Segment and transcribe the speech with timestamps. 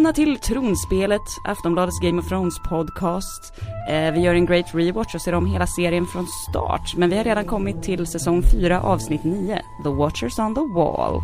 [0.00, 3.52] Välkomna till Tronspelet, Aftonbladets Game of Thrones podcast.
[3.88, 7.16] Eh, vi gör en great rewatch och ser om hela serien från start, men vi
[7.16, 11.20] har redan kommit till säsong 4 avsnitt 9, The Watchers on the Wall.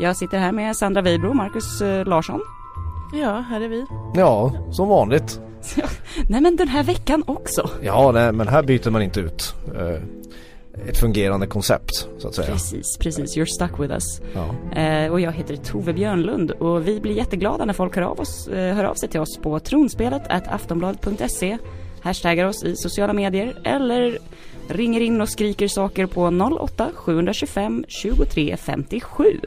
[0.00, 2.40] Jag sitter här med Sandra Weibro och Marcus eh, Larsson.
[3.12, 3.86] Ja, här är vi.
[4.14, 5.40] Ja, som vanligt.
[6.28, 7.70] Nej men den här veckan också.
[7.82, 10.02] Ja, nej, men här byter man inte ut eh,
[10.88, 12.52] ett fungerande koncept så att säga.
[12.52, 13.36] Precis, precis.
[13.36, 14.20] You're stuck with us.
[14.34, 14.80] Ja.
[14.80, 18.48] Eh, och jag heter Tove Björnlund och vi blir jätteglada när folk hör av, oss,
[18.48, 21.58] eh, hör av sig till oss på tronspelet aftonbladet.se
[22.00, 24.18] hashtaggar oss i sociala medier eller
[24.68, 26.22] ringer in och skriker saker på
[26.60, 29.40] 08 725 23 57.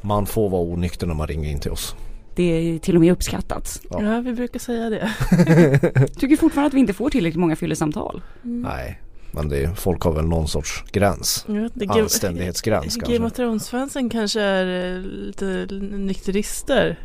[0.00, 1.94] Man får vara onykter när man ringer in till oss.
[2.34, 3.80] Det är till och med uppskattat.
[3.90, 4.02] Ja.
[4.02, 5.12] Ja, vi brukar säga det.
[6.18, 8.22] Tycker fortfarande att vi inte får tillräckligt många fyllesamtal.
[8.42, 9.00] Nej,
[9.32, 11.44] men det är, folk har väl någon sorts gräns.
[11.48, 13.24] Ja, Game- Anständighetsgräns Game kanske.
[13.26, 15.66] of Thrones-fansen kanske är eh, lite
[15.96, 16.98] nykterister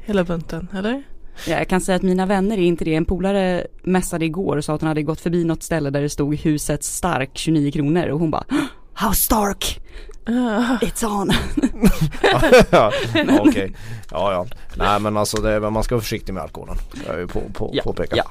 [0.00, 1.02] hela bunten, eller?
[1.46, 2.94] Ja, Jag kan säga att mina vänner är inte det.
[2.94, 6.08] En polare mässade igår och sa att hon hade gått förbi något ställe där det
[6.08, 8.44] stod huset stark 29 kronor och hon bara
[8.92, 9.80] How stark?
[10.26, 11.30] Ah, It's on!
[12.70, 12.92] ja,
[13.40, 13.74] okej.
[14.10, 14.46] Ja, ja.
[14.76, 16.76] Nej, men alltså det, man ska vara försiktig med alkoholen.
[17.06, 18.16] Jag är ju på, på, Ja, påpeka.
[18.16, 18.30] ja.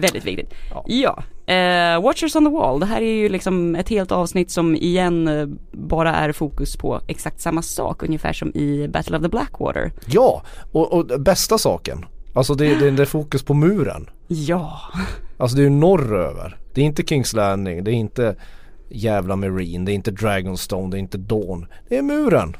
[0.00, 0.54] Väldigt viktigt.
[0.70, 0.84] Ja.
[0.86, 1.22] Ja,
[1.54, 2.80] eh, Watchers on the Wall.
[2.80, 7.00] Det här är ju liksom ett helt avsnitt som igen eh, bara är fokus på
[7.06, 9.92] exakt samma sak ungefär som i Battle of the Blackwater.
[10.06, 12.04] Ja, och, och bästa saken.
[12.34, 14.10] Alltså det, det, det är fokus på muren.
[14.28, 14.80] Ja,
[15.38, 16.56] Alltså det är ju norröver.
[16.74, 18.36] Det är inte Kings Landing, det är inte
[18.88, 21.66] jävla Marine, det är inte Dragonstone, det är inte Dawn.
[21.88, 22.56] Det är muren.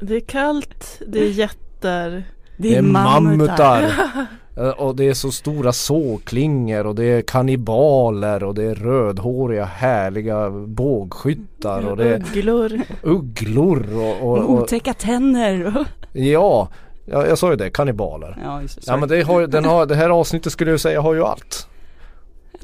[0.00, 2.24] det är kallt, det är jättar.
[2.56, 3.92] Det är, mammutar.
[4.58, 9.64] Eh, och det är så stora sågklingor och det är kannibaler och det är rödhåriga
[9.64, 12.80] härliga bågskyttar och det är Ugglor.
[13.02, 15.84] ugglor och, och, Och otäcka tänder.
[16.12, 16.68] ja,
[17.04, 18.38] ja, jag sa ju det, kannibaler.
[18.44, 18.82] ja, just det.
[18.86, 21.68] Ja men det, har, den har, det här avsnittet skulle jag säga har ju allt.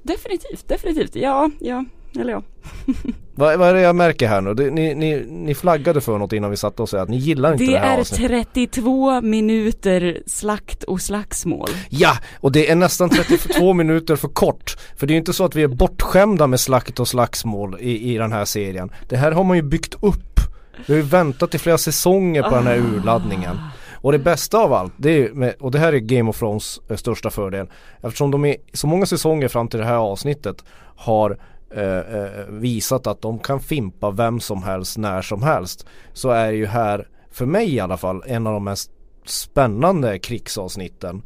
[0.03, 1.15] Definitivt, definitivt.
[1.17, 1.85] Ja, ja,
[2.21, 2.43] eller ja.
[3.35, 4.55] Vad, vad är det jag märker här nu?
[4.55, 7.53] Det, ni, ni, ni flaggade för något innan vi satte oss och att ni gillar
[7.53, 8.49] inte det, Det här är avsnittet.
[8.53, 11.69] 32 minuter slakt och slagsmål.
[11.89, 14.77] Ja, och det är nästan 32 minuter för kort.
[14.97, 18.15] För det är ju inte så att vi är bortskämda med slakt och slagsmål i,
[18.15, 18.93] i den här serien.
[19.09, 20.41] Det här har man ju byggt upp.
[20.87, 23.59] Vi har ju väntat i flera säsonger på den här urladdningen.
[24.03, 26.81] Och det bästa av allt, det är med, och det här är Game of Thrones
[26.89, 27.67] eh, största fördel.
[28.03, 30.65] Eftersom de i så många säsonger fram till det här avsnittet
[30.97, 31.39] har
[31.75, 35.87] Eh, eh, visat att de kan fimpa vem som helst när som helst.
[36.13, 38.91] Så är ju här, för mig i alla fall, en av de mest
[39.25, 41.23] spännande krigsavsnitten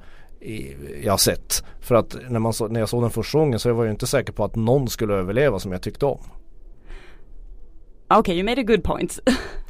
[1.02, 1.64] jag har sett.
[1.80, 3.90] För att när, man så, när jag såg den första gången så var jag ju
[3.90, 6.20] inte säker på att någon skulle överleva som jag tyckte om.
[8.08, 9.18] Okej, you made a good point.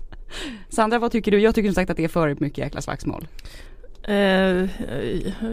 [0.69, 1.39] Sandra, vad tycker du?
[1.39, 3.27] Jag tycker som sagt att det är för mycket jäkla slagsmål.
[4.09, 4.69] Eh,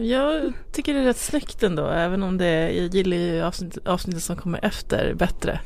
[0.00, 4.22] jag tycker det är rätt snyggt ändå, även om det, jag gillar ju avsnitt, avsnittet
[4.22, 5.60] som kommer efter bättre.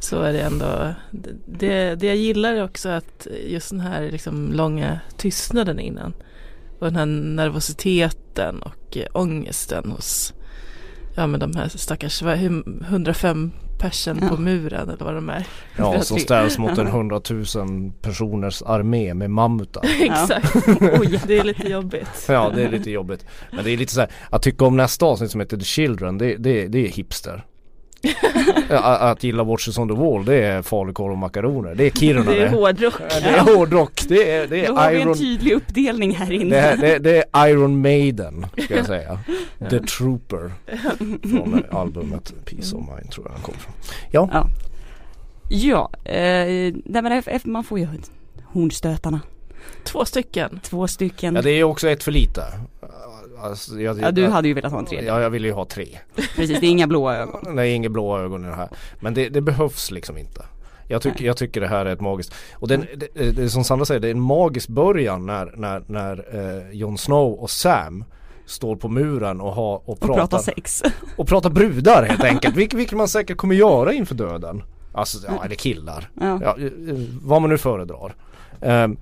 [0.00, 0.94] Så är det ändå,
[1.46, 6.14] det, det jag gillar är också att just den här liksom långa tystnaden innan.
[6.78, 10.34] Och den här nervositeten och eh, ångesten hos
[11.14, 14.28] ja men de här stackars vad- hur- 105 persen Ja.
[14.28, 15.46] på muren eller vad de är.
[15.78, 16.92] Ja, som ställs mot en Ja.
[16.92, 19.82] hundratusen personers armé med mammutar.
[20.00, 20.56] Exakt,
[21.00, 21.20] Oj.
[21.26, 22.08] det är lite jobbigt.
[22.28, 23.26] Ja, det är lite jobbigt.
[23.52, 26.18] Men det är lite så här, att tycka om nästa avsnitt som heter The Children,
[26.18, 27.44] det, det, det är hipster.
[28.70, 31.74] Att gilla Watchers on the Wall, det är falukorv och makaroner.
[31.74, 32.48] Det är Kiruna Det är det.
[32.56, 32.94] hårdrock.
[33.22, 36.32] Det är hårdrock, det är, det Då har är vi en Iron tydlig uppdelning här
[36.32, 36.50] inne.
[36.50, 39.18] det är, det, det är Iron Maiden, ska jag säga.
[39.70, 40.52] The Trooper.
[41.30, 43.74] Från albumet Peace of Mind tror jag han kom från.
[44.10, 44.46] Ja, Ja,
[45.50, 47.88] ja eh, nej men F- F- man får ju
[48.44, 49.20] hornstötarna.
[49.84, 50.60] Två stycken.
[50.62, 51.34] Två stycken.
[51.36, 52.42] ja det är också ett för lite.
[53.42, 55.08] Alltså, jag, Ja, du hade ju velat ha en tredje.
[55.08, 55.98] Ja, jag ville ju ha tre.
[56.36, 57.56] Precis, det är inga blåa ögon.
[57.56, 58.68] Det är inga blåa ögon i det här.
[59.00, 60.44] Men det, det behövs liksom inte.
[60.88, 61.26] Jag, tycker Nej.
[61.26, 64.00] jag tycker det här är ett magiskt, och den, det, det, är som Sandra säger,
[64.00, 68.04] det är en magisk början när, när, när eh, Jon Snow och Sam
[68.46, 70.82] står på muren och, har, och, Och pratar, prata sex.
[71.16, 72.56] och pratar brudar helt enkelt.
[72.56, 74.62] Vilket, vilket man säkert kommer göra inför döden.
[74.92, 76.10] Alltså, ja, eller killar.
[76.20, 76.40] Ja.
[76.42, 76.70] Ja, eh,
[77.22, 78.14] vad man nu föredrar.
[78.60, 78.96] Um,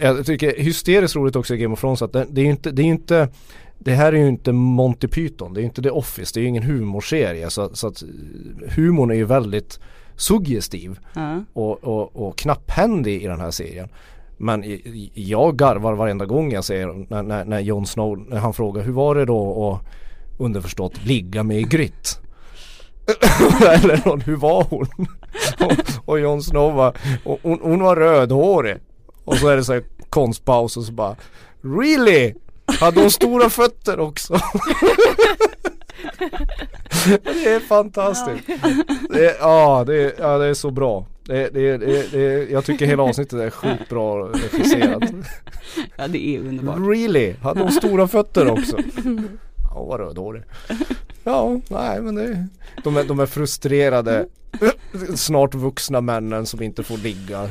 [0.00, 2.70] jag tycker hysteriskt roligt också i Game of Thrones att det, det är ju inte,
[2.70, 3.28] det är inte
[3.78, 6.48] det här är ju inte Monty Python, det är inte The Office, det är ju
[6.48, 8.02] ingen humorserie så, så att
[8.76, 9.80] humorn är ju väldigt
[10.16, 11.44] suggestiv Ja.
[11.52, 13.88] och, och, och knapphändig i den här serien.
[14.36, 18.36] Men i- i- jag garvar varenda gång jag ser när, när, när Jon Snow, när
[18.38, 19.86] han frågar hur var det då att
[20.40, 22.18] underförstått ligga med Grytt?
[23.62, 24.86] Eller hur var hon?
[25.60, 25.72] och,
[26.04, 26.96] och Jon Snow var,
[27.42, 28.76] hon, hon var rödhårig.
[29.24, 31.16] Och så är det så här konstpaus och så bara
[31.62, 32.34] Really?
[32.80, 34.32] Hade hon stora fötter också?
[37.24, 38.46] det är fantastiskt.
[39.10, 41.06] Det är, ja, det är, ja, det är så bra.
[41.24, 45.02] Det, det, det, det, jag tycker hela avsnittet är sjukt bra regisserat.
[45.96, 46.78] Ja det är underbart.
[46.78, 47.34] Really?
[47.42, 48.78] Hade hon stora fötter också?
[49.74, 50.42] Ja vad rödhårig.
[51.24, 52.46] Ja, nej men det
[52.84, 54.26] de är, de är frustrerade
[55.14, 57.48] snart vuxna männen som inte får ligga.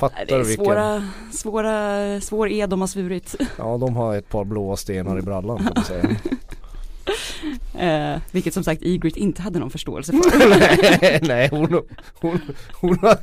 [0.00, 1.02] Fattar Det är vilken svåra,
[1.32, 3.34] svåra, svår ed de har svurit.
[3.58, 6.08] Ja de har ett par blåa stenar i brallan kan man säga.
[7.78, 10.48] Eh, vilket som sagt Ygritte inte hade någon förståelse för.
[11.00, 11.82] nej, nej hon, hon,
[12.20, 12.38] hon,
[12.72, 13.16] hon, har,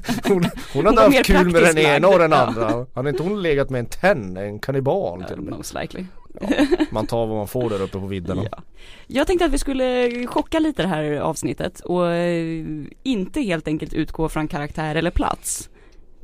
[0.73, 2.85] hon, hade haft kul med den ena och den andra.
[2.93, 5.53] Hade inte hon legat med en tenn, en kannibal till och med?
[5.57, 6.05] Most likely.
[6.91, 8.43] Man tar vad man får där uppe på vidderna.
[8.51, 8.63] Ja.
[9.07, 13.93] Jag tänkte att vi skulle chocka lite det här avsnittet och eh, inte helt enkelt
[13.93, 15.69] utgå från karaktär eller plats.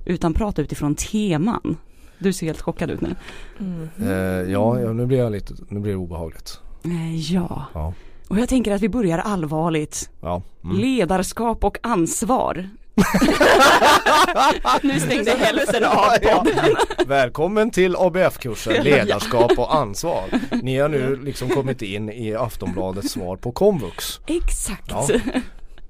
[0.06, 1.78] Utan prata utifrån teman.
[2.20, 3.16] Du ser helt chockad ut nu.
[3.60, 3.90] Mm.
[4.02, 6.60] Eh, ja, ja, nu blir jag lite, nu blir det obehagligt.
[6.86, 7.94] Eh, ja, Ja,
[8.28, 10.10] och jag tänker att vi börjar allvarligt.
[10.22, 10.42] ja.
[10.64, 10.78] Mm.
[10.78, 12.70] Ledarskap och ansvar.
[14.84, 16.76] nu stängde hälsen av podden.
[17.08, 20.24] Välkommen till ABF-kursen Ledarskap och ansvar.
[20.62, 24.20] Ni har nu liksom kommit in i Aftonbladets svar på komvux.
[24.28, 24.90] Exakt.
[24.92, 25.08] Ja.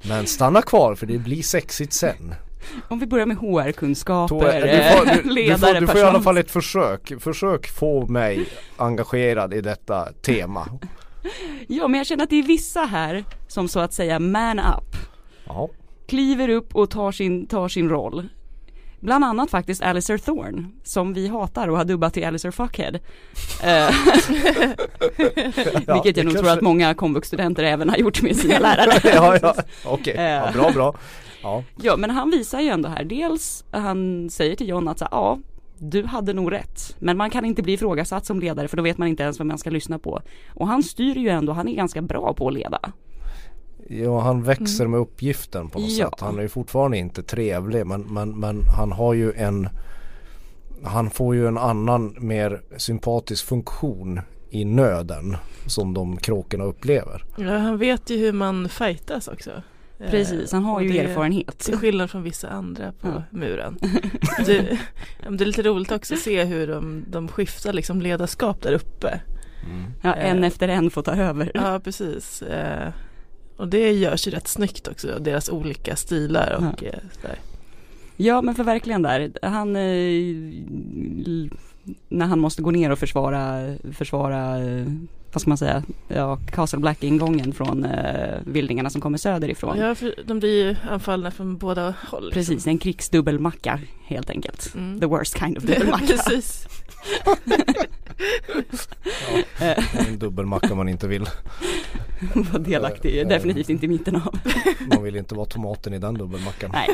[0.02, 2.36] Men stanna kvar för det blir sexigt sen.
[2.88, 6.22] Om vi börjar med HR-kunskaper, du, får, eh, du, ledare, får, du får i alla
[6.22, 7.12] fall ett försök.
[7.20, 8.46] Försök få mig
[8.78, 10.68] engagerad i detta tema.
[11.68, 14.96] Ja men jag känner att det är vissa här som så att säga man up.
[15.46, 15.70] Ja.
[16.08, 18.28] Kliver upp och tar sin, tar sin roll.
[19.00, 22.92] Bland annat faktiskt Alistair Thorne som vi hatar och har dubbat till Alistair Fuckhead.
[23.64, 23.90] Eh,
[25.88, 28.92] Ja, vilket jag nog tror kanske- att många komvuxstudenter även har gjort med sina lärare.
[29.16, 29.56] ja, ja,
[29.86, 30.14] okej.
[30.18, 30.54] Ja, Eh.
[30.54, 30.96] bra, bra.
[31.44, 35.08] Ja, Ja men han visar ju ändå här, dels han säger till John att så,
[35.12, 35.40] ja
[35.78, 36.96] du hade nog rätt.
[37.00, 39.48] Men man kan inte bli ifrågasatt som ledare för då vet man inte ens vem
[39.48, 40.22] man ska lyssna på.
[40.54, 42.80] Och han styr ju ändå, han är ganska bra på att leda.
[43.90, 46.10] ja han växer med uppgiften på något Ja.
[46.10, 46.20] sätt.
[46.20, 49.70] Han är ju fortfarande inte trevlig men, men, men han har ju en
[50.86, 55.38] Han får ju en annan mer sympatisk funktion i nöden
[55.68, 57.24] som de kråkorna upplever.
[57.38, 59.52] Ja, han vet ju hur man fightas också.
[60.04, 61.60] Eh, Precis, han har ju det- erfarenhet.
[61.60, 63.24] Till skillnad från vissa andra på Ja.
[63.32, 63.78] muren.
[64.46, 64.56] Det,
[65.24, 68.62] ja, men det är lite roligt också att se hur de, de skiftar liksom ledarskap
[68.62, 69.20] där uppe.
[70.02, 70.48] Ja, en Eh.
[70.48, 71.52] efter en får ta över.
[71.54, 72.42] Ja precis.
[72.42, 72.90] Eh,
[73.58, 77.40] och det görs ju rätt snyggt också, deras olika stilar och eh, sådär.
[78.18, 81.52] Ja men för verkligen där, han eh,
[82.10, 84.86] när han måste gå ner och försvara, försvara eh,
[85.34, 89.78] vad ska man säga, ja Castle Black ingången från eh, vildingarna som kommer söderifrån.
[89.78, 92.24] Ja, för de blir ju anfallna från båda håll.
[92.26, 92.40] liksom.
[92.40, 94.76] Precis, en krigsdubbelmacka helt enkelt.
[94.76, 95.00] Mm.
[95.00, 96.06] The worst kind of dubbelmacka.
[96.08, 96.68] Precis.
[99.60, 99.76] Ja,
[100.08, 101.26] en dubbelmacka man inte vill.
[102.36, 104.40] Var delaktig, definitivt inte i mitten av.
[104.80, 106.72] Man vill inte vara tomaten i den dubbelmackan.
[106.74, 106.90] Nej.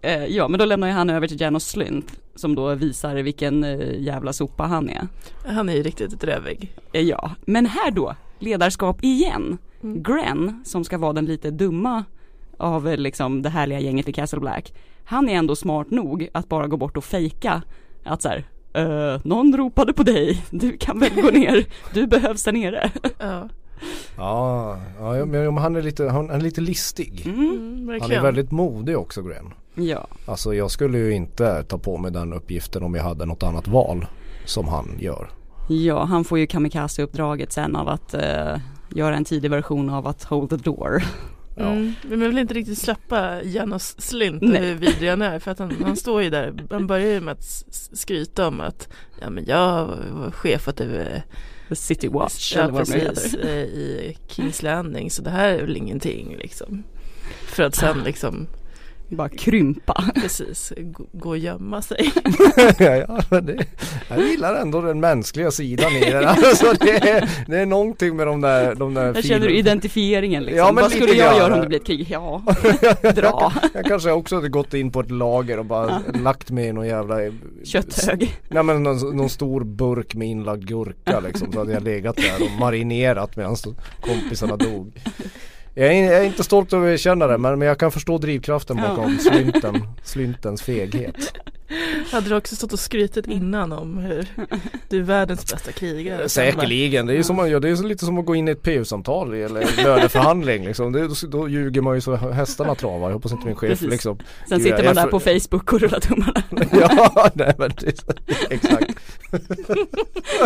[0.00, 3.64] Eh, ja men då lämnar ju han över till Janos Slynt som då visar vilken
[3.64, 5.06] eh, jävla sopa han är.
[5.46, 6.72] Han är ju riktigt drövig.
[6.92, 9.58] Eh, Ja, men här då, ledarskap igen.
[9.82, 10.02] Mm.
[10.02, 12.04] Gren, som ska vara den lite dumma
[12.56, 14.74] av eh, liksom det härliga gänget i Castle Black.
[15.04, 17.62] Han är ändå smart nog att bara gå bort och fejka
[18.04, 21.64] att så här, "Eh, någon ropade på dig, du kan väl gå ner,
[21.94, 22.90] du behövs där nere.
[23.18, 23.48] Ja,
[24.16, 27.22] Ja, ja men han är lite, han är lite listig.
[27.26, 27.50] Mm.
[27.50, 29.52] mm, Han är väldigt modig också Gren.
[29.74, 33.42] Ja, Alltså jag skulle ju inte ta på mig den uppgiften om jag hade något
[33.42, 34.06] annat val
[34.44, 35.30] som han gör.
[35.68, 38.56] ja, han får ju kamikaze-uppdraget sen av att eh,
[38.94, 41.02] göra en tidig version av att hold the door.
[41.56, 41.62] Ja.
[41.66, 45.58] Mm, men man vill inte riktigt släppa Janos Slint hur vidrig han är för att
[45.58, 47.44] han, han står ju där, han börjar ju med att
[47.92, 48.88] skryta om att
[49.20, 51.22] ja men jag var chef åt det
[51.68, 53.48] The City Watch ja, eller vad precis, heter.
[53.48, 56.82] eh, i Kings Landing så det här är väl ingenting liksom.
[57.46, 58.46] För att sen liksom
[59.16, 60.04] Bara krympa.
[60.14, 60.72] precis
[61.12, 62.12] gå, och gömma sig.
[62.78, 63.66] ja, men det,
[64.08, 66.28] jag gillar ändå den mänskliga sidan i det.
[66.42, 70.42] Alltså det, är, det är någonting med de där, de där Jag känner du identifieringen
[70.42, 70.58] liksom.
[70.58, 72.06] Ja, men Vad skulle jag göra om det blir ett krig?
[72.10, 72.42] Ja,
[73.14, 73.52] dra.
[73.74, 76.86] Jag kanske också hade gått in på ett lager och bara lagt mig i någon
[76.86, 77.16] jävla
[77.64, 78.40] Kötthög.
[78.48, 82.42] Nej men någon, någon stor burk med inlagd gurka liksom så hade jag legat där
[82.42, 83.56] och marinerat medan
[84.00, 84.92] kompisarna dog
[85.74, 88.18] jag är, jag är inte stolt över att erkänna det men, men jag kan förstå
[88.18, 88.88] drivkraften Ja.
[88.88, 91.32] bakom slynten, slyntens feghet
[92.12, 94.26] Hade du också stått och skrytit innan om hur
[94.88, 96.28] du är världens bästa krigare?
[96.28, 98.50] Säkerligen, det är ju som man gör, det är lite som att gå in i
[98.50, 100.92] ett PU-samtal eller löneförhandling liksom.
[100.92, 103.90] Det, då ljuger man ju så hästarna travar, jag hoppas inte min chef Precis.
[103.90, 106.42] liksom Sen Gud, sitter man där på Facebook och rullar tummarna.
[106.80, 108.04] Ja, nej men det,
[108.50, 108.94] exakt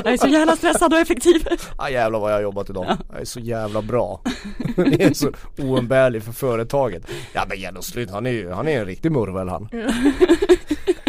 [0.05, 1.47] Jag är så jävla stressad och effektiv.
[1.77, 4.21] ah, Jävlar vad jag har jobbat idag, jag är så jävla bra
[4.77, 8.87] Det är så oumbärlig för företaget Ja men genomslut, han är ju, han är en
[8.87, 9.69] riktig murvel han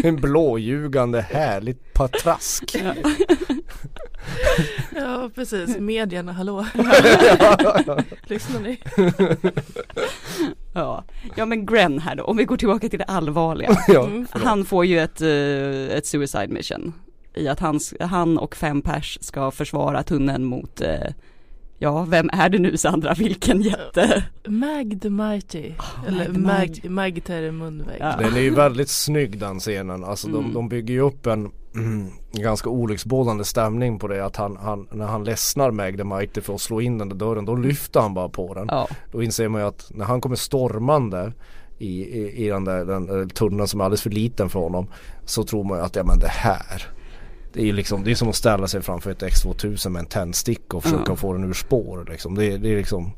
[0.04, 2.76] En blåljugande härligt patrask
[4.96, 6.66] Ja precis, medierna, hallå.
[8.24, 8.80] Lyssnar ni?
[10.74, 11.04] Ja.
[11.36, 13.78] ja men Gren här då, om vi går tillbaka till det allvarliga.
[13.88, 14.28] Ja, Mm.
[14.32, 16.94] Han får ju ett, eh, ett suicide mission.
[17.38, 21.14] I att han, han och fem pers ska försvara tunneln mot, eh,
[21.80, 24.24] ja vem är det nu Sandra, vilken jätte?
[24.48, 25.72] Mag the Mighty.
[26.08, 26.40] Eller Mag
[26.84, 26.90] Mag.
[26.92, 27.98] Magter munvägg.
[28.00, 28.16] Ja.
[28.20, 30.54] Den är ju väldigt snygg den scenen, alltså de, Mm.
[30.54, 35.06] de bygger ju upp en mm, ganska olycksbådande stämning på det att han, han, när
[35.06, 38.14] han ledsnar Mag the Mighty för att slå in den där dörren då lyfter han
[38.14, 38.68] bara på den.
[38.72, 41.34] Ja, Då inser man ju att när han kommer stormande
[41.80, 44.88] i, i, i den där den, tunneln som är alldeles för liten för honom
[45.26, 46.88] så tror man ju att ja men det här
[47.58, 50.06] det är ju liksom, det är som att ställa sig framför ett X2000 med en
[50.06, 51.16] tändsticka och försöka Ja.
[51.16, 52.36] få den ur spår liksom.
[52.36, 53.12] Det, det är liksom,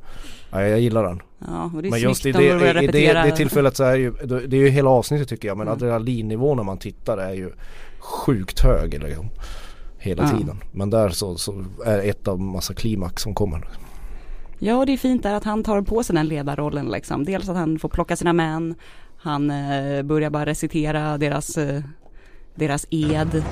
[0.52, 1.22] ja, jag gillar den.
[1.48, 3.24] ja och det är Men just i det, i det, repetera.
[3.26, 5.74] det tillfället så är ju, det är ju hela avsnittet tycker jag men Mm.
[5.74, 7.52] adrenalinnivån när man tittar är ju
[8.00, 9.30] sjukt hög liksom.
[9.98, 10.38] Hela Ja.
[10.38, 10.58] tiden.
[10.72, 13.68] Men där så, så är ett av massa klimax som kommer.
[14.60, 17.26] Ja, och det är fint där att han tar på sig den ledarrollen liksom.
[17.26, 18.76] Dels att han får plocka sina män,
[19.18, 21.82] han eh, börjar bara recitera deras, eh,
[22.56, 23.44] deras ed.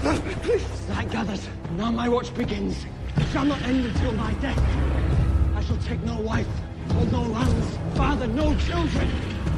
[0.98, 2.88] Night gathers, now my watch begins.
[3.18, 4.58] It shall not end until my death.
[5.56, 6.48] I shall take no wife,
[6.90, 9.08] hold no lands, father no children.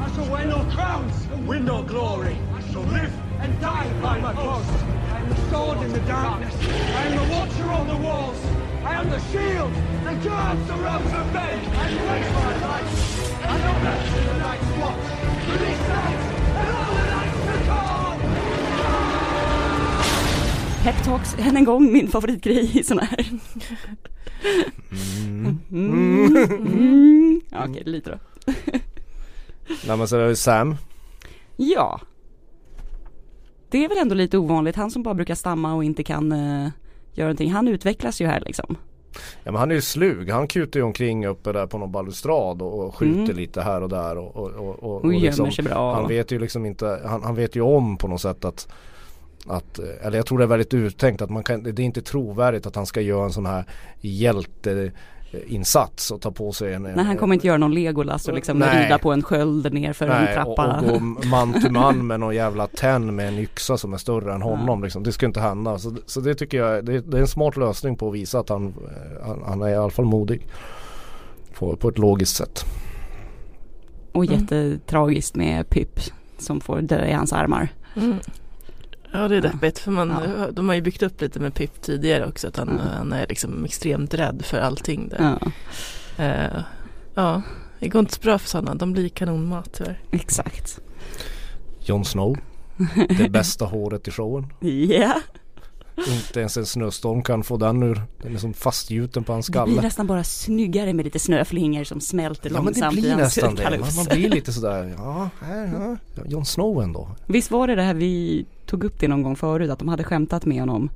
[0.01, 1.15] I shall wear no crowns,
[1.48, 2.38] win no glory.
[2.53, 4.69] I shall live and die by my post.
[5.13, 6.55] I am the sword in the darkness.
[6.60, 8.46] I am the watcher on the walls.
[8.84, 9.72] I am the shield
[10.03, 11.60] that guards the realms of men.
[11.74, 13.43] I place my life.
[13.46, 15.48] I know that the night's watch.
[15.48, 16.28] For this
[20.83, 23.25] Peptalks, än en gång min favoritgrej i sådana här.
[25.25, 25.59] Mm.
[25.71, 26.36] Mm.
[26.36, 27.41] Mm.
[27.51, 28.17] Ja, okej, lite då.
[29.88, 30.75] Nej men så är det Sam.
[31.57, 32.01] Ja.
[33.69, 36.69] Det är väl ändå lite ovanligt, han som bara brukar stamma och inte kan eh,
[37.13, 37.51] göra någonting.
[37.51, 38.75] Han utvecklas ju här liksom.
[39.43, 40.29] Ja men han är ju slug.
[40.29, 43.38] Han kutar ju omkring uppe där på någon balustrad och, och skjuter Mm.
[43.38, 45.93] lite här och där och, och, och, och, Och liksom, gömmer sig bra.
[45.95, 48.67] Han vet ju liksom inte, han, han vet ju om på något sätt att
[49.48, 52.01] att, eh, eller jag tror det är väldigt uttänkt att man kan, det är inte
[52.01, 53.65] trovärdigt att han ska göra en sån här
[54.01, 58.60] hjälteinsats och ta på sig en Nej han kommer inte göra någon Legolas och liksom
[58.60, 58.84] Nej.
[58.84, 60.79] rida på en sköld ner för en Nej, och, trappa.
[60.79, 64.34] och gå man till man med någon jävla tenn med en yxa som är större
[64.34, 65.03] än honom liksom.
[65.03, 65.79] Det ska inte hända.
[65.79, 68.50] Så, så det tycker jag, det, det är en smart lösning på att visa att
[68.50, 68.74] han, eh,
[69.27, 70.48] han, han är i alla fall modig.
[71.53, 72.65] På, på ett logiskt sätt.
[74.12, 76.00] Och jättetragiskt med Pip
[76.38, 77.69] som får dö i hans armar.
[77.96, 78.17] Mm.
[79.11, 80.51] Ja det är deppigt för man, Ja.
[80.51, 82.81] de har ju byggt upp lite med Pip tidigare också att han, Mm.
[82.97, 85.37] han är liksom extremt rädd för allting där.
[85.41, 85.51] Ja,
[86.23, 86.61] Eh,
[87.15, 87.41] ja,
[87.79, 89.99] det går inte så bra för sådana, de blir kanonmat tyvärr.
[90.11, 90.79] exakt.
[91.79, 92.37] Jon Snow.
[93.17, 94.45] Det bästa håret i showen.
[94.89, 95.21] Ja,
[96.07, 98.01] Inte ens en snöstorm kan få den ur.
[98.21, 99.81] Den är som fastgjuten på hans det blir skalle.
[99.81, 103.55] nästan bara snyggare med lite snöflingor som smälter Ja men det långsamt i blir nästan
[103.55, 103.69] det.
[103.79, 106.23] Man, man blir lite sådär, ja, här, ja.
[106.25, 107.15] Jon Snow ändå.
[107.27, 110.03] Visst var det det här vi tog upp det någon gång förut att de hade
[110.03, 110.89] skämtat med honom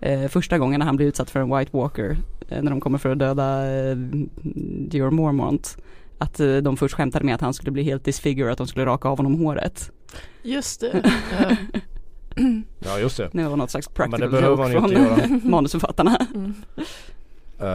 [0.00, 2.16] eh, första gången när han blev utsatt för en White Walker
[2.48, 3.96] eh, när de kommer för att döda eh,
[4.88, 5.76] Dior Mormont
[6.18, 8.86] att eh, de först skämtade med att han skulle bli helt disfigure att de skulle
[8.86, 9.90] raka av honom håret.
[10.42, 11.10] Just det.
[12.78, 12.98] Ja.
[12.98, 13.30] Just det.
[13.32, 15.40] Det var något slags Ja, men det practical behöver joke från inte göra.
[15.50, 16.26] manusförfattarna.
[16.34, 16.54] Mm.
[17.62, 17.68] Uh,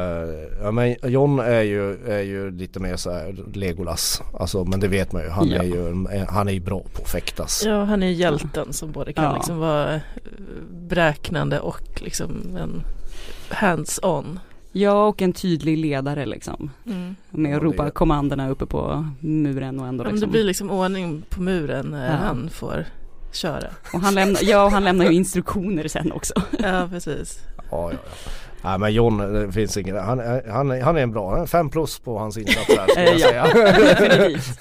[0.62, 4.22] ja men John är ju, är ju lite mer så här Legolas.
[4.40, 5.30] Alltså men det vet man ju.
[5.30, 5.58] Han Ja.
[5.62, 7.64] är ju, han är ju bra på att fäktas.
[7.66, 9.34] Ja, han är hjälten som både kan Ja.
[9.36, 10.02] liksom vara eh,
[10.72, 12.84] bräknande och liksom en
[13.50, 14.40] hands-on.
[14.72, 16.72] Ja och en tydlig ledare liksom.
[16.86, 17.16] Mm.
[17.30, 20.30] Med att Ja, ropa kommandona uppe på muren och ändå Ja, men liksom.
[20.30, 22.16] det blir liksom ordning på muren när Ja.
[22.16, 22.86] han får
[23.32, 23.68] köra.
[23.94, 26.34] Och han lämnar, ja och han lämnar ju instruktioner sen också.
[26.60, 27.40] Ja, precis.
[27.58, 27.98] Ja, ja, ja.
[28.62, 30.02] Nej men John, det finns inget.
[30.02, 31.48] Han, han, han är en bra.
[31.48, 33.20] Fem plus på hans insats här skulle jag
[33.54, 33.74] säga.
[33.94, 34.60] Definitivt.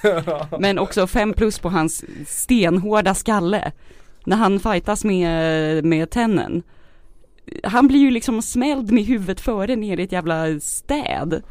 [0.61, 3.73] Men också fem plus på hans stenhårda skalle.
[4.25, 6.63] När han fightas med, med tennen.
[7.65, 11.43] Han blir ju liksom smälld med huvudet före ner i ett jävla städ.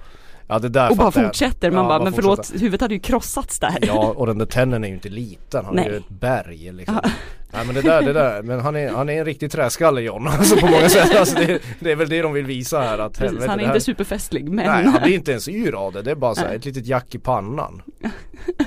[0.47, 1.71] Ja det där Och bara fortsätter.
[1.71, 3.77] Man Ja, bara, bara men förlåt, huvudet hade ju krossats där.
[3.81, 5.65] Ja och den där tennen är ju inte liten.
[5.65, 5.91] Han är Nej.
[5.91, 6.99] ju ett berg liksom.
[7.03, 7.09] Ja.
[7.53, 10.27] Nej men det där, det där, men han är, han är en riktig träskalle John
[10.31, 11.15] alltså på många sätt.
[11.15, 13.65] Alltså, det, det är väl det de vill visa här att Precis, helvete, han är
[13.65, 16.35] här, inte superfestlig men Nej han blir inte ens yr av det, det är bara
[16.35, 17.81] så här, ett litet jack i pannan.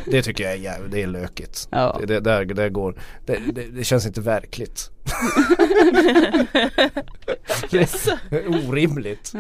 [0.07, 1.69] Det tycker jag är jävligt, det är lökigt.
[1.71, 1.97] Ja.
[2.01, 2.95] Det, det, där, det går,
[3.27, 4.91] det, det, det känns inte verkligt.
[8.31, 9.33] är orimligt.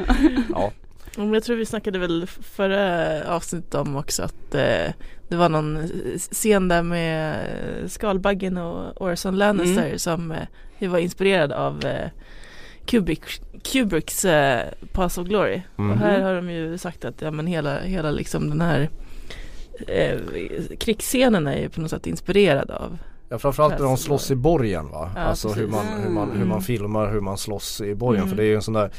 [0.55, 0.73] Ja.
[1.19, 4.93] Jag tror vi snackade väl förra avsnittet om också att eh,
[5.29, 5.89] det var någon
[6.33, 7.37] scen där med
[7.87, 9.99] Skalbaggen och Orson Lannister Mm.
[9.99, 10.33] som
[10.79, 12.09] eh, var inspirerad av eh,
[12.87, 13.23] Kubrick,
[13.73, 15.63] Kubricks eh, Pass of Glory.
[15.77, 15.91] Mhm.
[15.91, 18.89] Och här har de ju sagt att ja, men hela, hela liksom den här
[19.89, 20.19] eh,
[20.81, 22.99] krigsscenen är ju på något sätt inspirerad av
[23.29, 25.11] Ja framförallt när de slåss i borgen va?
[25.17, 26.61] Ja, alltså hur man, hur, man, hur man Mm.
[26.63, 28.29] filmar hur man slåss i borgen Mm.
[28.31, 28.91] för det är ju en sån där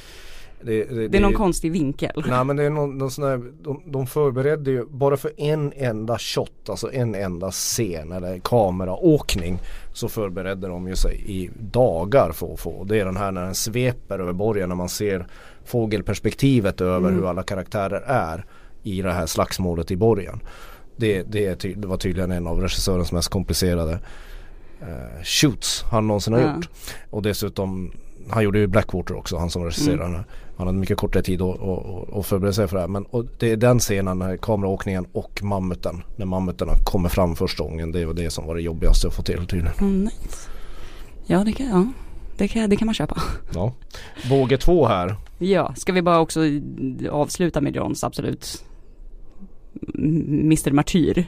[0.63, 2.23] det, det, det är någon konstig vinkel.
[2.27, 5.73] Nej men det är någon, någon sån där, de, de förberedde ju bara för en
[5.75, 9.59] enda shot, alltså en enda scen eller kameraåkning
[9.93, 12.83] så förberedde de ju sig i dagar för att få.
[12.83, 15.27] Det är den här när den sveper över borgen när man ser
[15.65, 17.15] fågelperspektivet över Mm.
[17.15, 18.45] hur alla karaktärer är
[18.83, 20.39] i det här slagsmålet i borgen.
[20.97, 23.99] Det, det, det var tydligen en av regissörens mest komplicerade
[24.81, 26.55] eh, shoots han någonsin har Ja.
[26.55, 26.69] gjort.
[27.09, 27.91] Och dessutom,
[28.29, 30.11] han gjorde ju Blackwater också, han som regisserade Mm.
[30.11, 30.25] den här.
[30.59, 32.87] Han hade mycket kortare tid att, att, att, förbereda sig för det här.
[32.87, 33.05] Men
[33.39, 36.03] det är den scenen, när kameraåkningen och mammuten.
[36.15, 37.91] När mammuterna kommer fram första gången.
[37.91, 39.77] Det var det som var det jobbigaste att få till tydligen.
[39.79, 40.49] Mm, nice.
[41.25, 41.87] Ja det kan, ja.
[42.37, 43.21] Det kan, det kan man köpa.
[43.53, 43.73] Ja.
[44.29, 45.15] Båge två här.
[45.37, 46.39] Ja, ska vi bara också
[47.11, 48.65] avsluta med Johns absolut
[49.95, 51.25] Mr Martyr.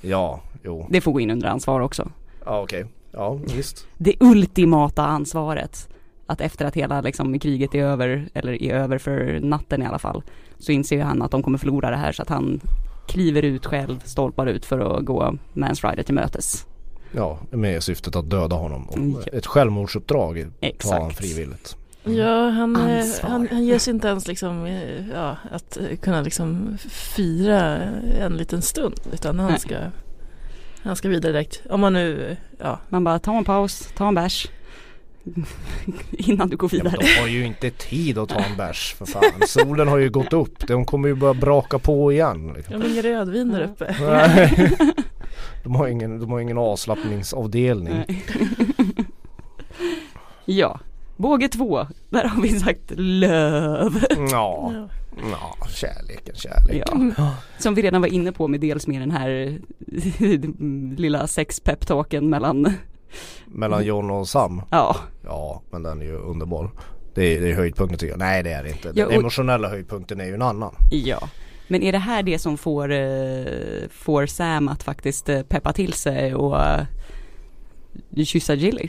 [0.00, 0.86] Ja, jo.
[0.90, 2.10] Det får gå in under ansvar också.
[2.44, 2.86] Ja okej.
[3.12, 3.86] Ja visst.
[3.98, 5.88] Det ultimata ansvaret.
[6.30, 9.98] Att efter att hela liksom, kriget är över, eller är över för natten i alla
[9.98, 10.22] fall,
[10.58, 12.60] så inser ju han att de kommer förlora det här så att han
[13.08, 16.66] kliver ut själv, stolpar ut för att gå Mans Rider till mötes.
[17.12, 18.88] Ja, med syftet att döda honom.
[18.88, 19.22] Och Mm.
[19.32, 21.16] Ett självmordsuppdrag tar han Exakt.
[21.18, 21.76] frivilligt.
[22.04, 26.20] Ja, han, eh, han, han ger sig inte ens liksom, eh, ja, att eh, kunna
[26.20, 27.60] liksom fira
[28.20, 29.00] en liten stund.
[29.12, 29.60] Utan han Nej.
[29.60, 29.76] ska,
[30.82, 31.62] han ska vidare direkt.
[31.70, 32.78] Om man nu, ja.
[32.88, 34.48] Man bara, ta en paus, ta en bärs.
[36.10, 36.96] Innan du går Ja, vidare.
[37.00, 39.22] de har ju inte tid att ta en bärs för fan.
[39.46, 40.66] Solen har ju gått upp.
[40.66, 42.52] De kommer ju börja braka på igen.
[42.56, 42.74] Liksom.
[42.74, 43.96] Jag har ingen rödvin där uppe.
[44.00, 44.72] Nej.
[45.64, 47.94] De har ingen, de har ingen avslappningsavdelning.
[48.08, 48.24] Nej.
[50.44, 50.80] ja,
[51.16, 51.86] båge två.
[52.10, 54.04] Där har vi sagt löv.
[54.10, 54.88] Ja, Ja.
[55.30, 57.14] ja, kärleken, kärleken.
[57.16, 57.34] Ja.
[57.58, 59.58] Som vi redan var inne på med dels med den här
[60.96, 62.72] lilla sexpeptalken mellan,
[63.46, 64.62] Mellan John och Sam.
[64.70, 66.70] ja, Ja, men den är ju underbar.
[67.14, 68.18] Det är, det är höjdpunkten tycker jag.
[68.18, 68.88] Nej det är det inte.
[68.88, 70.74] Den Ja, och- emotionella höjdpunkten är ju en annan.
[70.90, 71.28] ja.
[71.70, 75.92] Men är det här det som får, eh, får Sam att faktiskt eh, peppa till
[75.92, 76.80] sig och eh,
[78.24, 78.88] kyssa Gilly?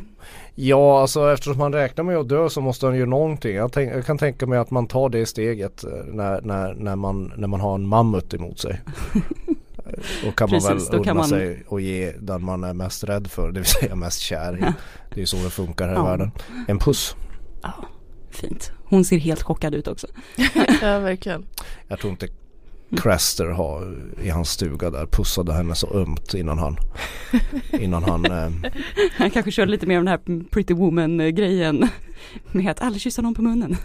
[0.56, 3.56] Ja, alltså eftersom han räknar med att dö så måste han göra någonting.
[3.56, 7.34] Jag, tänk, jag kan tänka mig att man tar det steget när, när, när, man,
[7.38, 8.82] när man har en mammut emot sig.
[10.26, 12.74] Då kan man Precis, väl då kan unna man- sig och ge den man är
[12.74, 14.62] mest rädd för, det vill säga mest kär i.
[15.10, 16.04] Det är ju så det funkar här i Ja.
[16.06, 16.32] världen.
[16.68, 17.16] En puss.
[17.62, 17.74] Ja,
[18.30, 18.72] fint.
[18.86, 20.08] Hon ser helt chockad ut också.
[20.82, 21.46] ja, verkligen.
[21.88, 22.28] Jag tror inte
[22.98, 26.78] Craster har i hans stuga där pussade henne så ömt innan han
[27.72, 28.72] innan han eh,
[29.18, 31.90] Han kanske körde lite mer av den här pretty woman grejen
[32.52, 33.78] med att aldrig kyssa någon på munnen.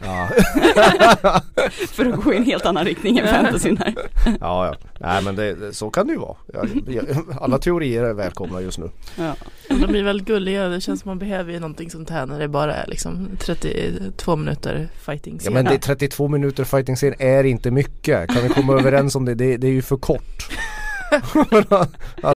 [0.00, 0.28] Ja,
[1.88, 3.94] För att gå i en helt annan riktning än fantasyn här.
[4.40, 4.74] ja, ja.
[5.00, 6.36] Nej men det, så kan det ju vara.
[6.52, 7.04] Jag, jag,
[7.40, 8.90] alla teorier är välkomna just nu.
[9.16, 9.34] Ja.
[9.68, 10.68] De blir väldigt gulliga.
[10.68, 14.36] Det känns som man behöver ju någonting sånt här när det bara är liksom 32
[14.36, 18.28] minuter fighting Ja men det är 32 minuter fighting scen är inte mycket.
[18.28, 19.34] Kan vi komma överens om det?
[19.34, 20.48] Det, det är ju för kort.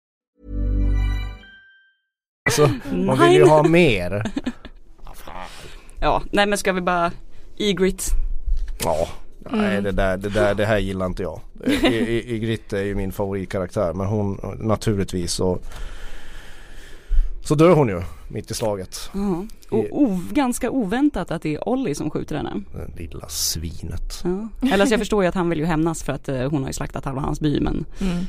[2.49, 4.23] Så man vill ju ha mer.
[5.99, 7.11] ja, nej men ska vi bara
[7.57, 8.09] Egrit.
[8.83, 9.07] Ja,
[9.51, 11.39] nej det där, det där, det här gillar inte jag.
[11.83, 15.59] Ygritte är ju min favoritkaraktär men hon naturligtvis så
[17.43, 19.09] så dör hon ju mitt i slaget.
[19.13, 19.45] Ja.
[19.69, 22.61] Och o- ganska oväntat att det är Ollie som skjuter henne.
[22.97, 24.21] Det lilla svinet.
[24.23, 24.47] Ja.
[24.61, 26.69] Eller alltså jag förstår ju att han vill ju hämnas för att eh, hon har
[26.69, 28.25] ju slaktat halva hans by men Mm.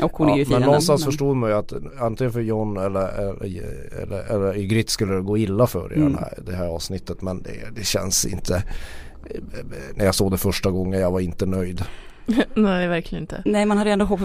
[0.00, 3.08] Och hon är ju men någonstans men- förstod man ju att antingen för John eller,
[3.08, 3.42] eller,
[4.02, 6.12] eller, eller Ygritte skulle det gå illa för i Mm.
[6.12, 8.62] den här, det här avsnittet men det, det känns inte
[9.94, 11.84] när jag såg det första gången jag var inte nöjd.
[12.54, 13.42] Nej, verkligen inte.
[13.44, 14.20] Nej man hade ändå hopp-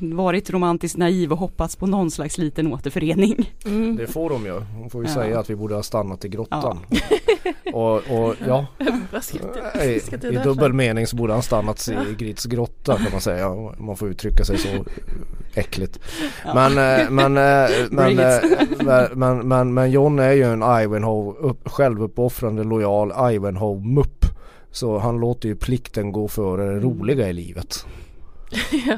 [0.00, 3.52] varit romantiskt naiv och hoppats på någon slags liten återförening.
[3.64, 3.96] Mm.
[3.96, 4.60] Det får de ju.
[4.78, 5.14] Hon får ju Ja.
[5.14, 6.78] säga att vi borde ha stannat i grottan.
[7.72, 8.66] och, och ja,
[9.84, 13.48] i, i dubbel mening så borde han stannat i Grits grotta kan man säga.
[13.78, 14.68] Man får uttrycka sig så
[15.54, 15.98] äckligt.
[16.44, 16.54] Ja.
[16.54, 21.68] Men, eh, men, eh, men, eh, men, men, men John är ju en Ivanhoe, upp,
[21.68, 24.24] självuppoffrande lojal Ivanhoe-mupp.
[24.70, 27.86] Så han låter ju plikten gå före det roliga i livet.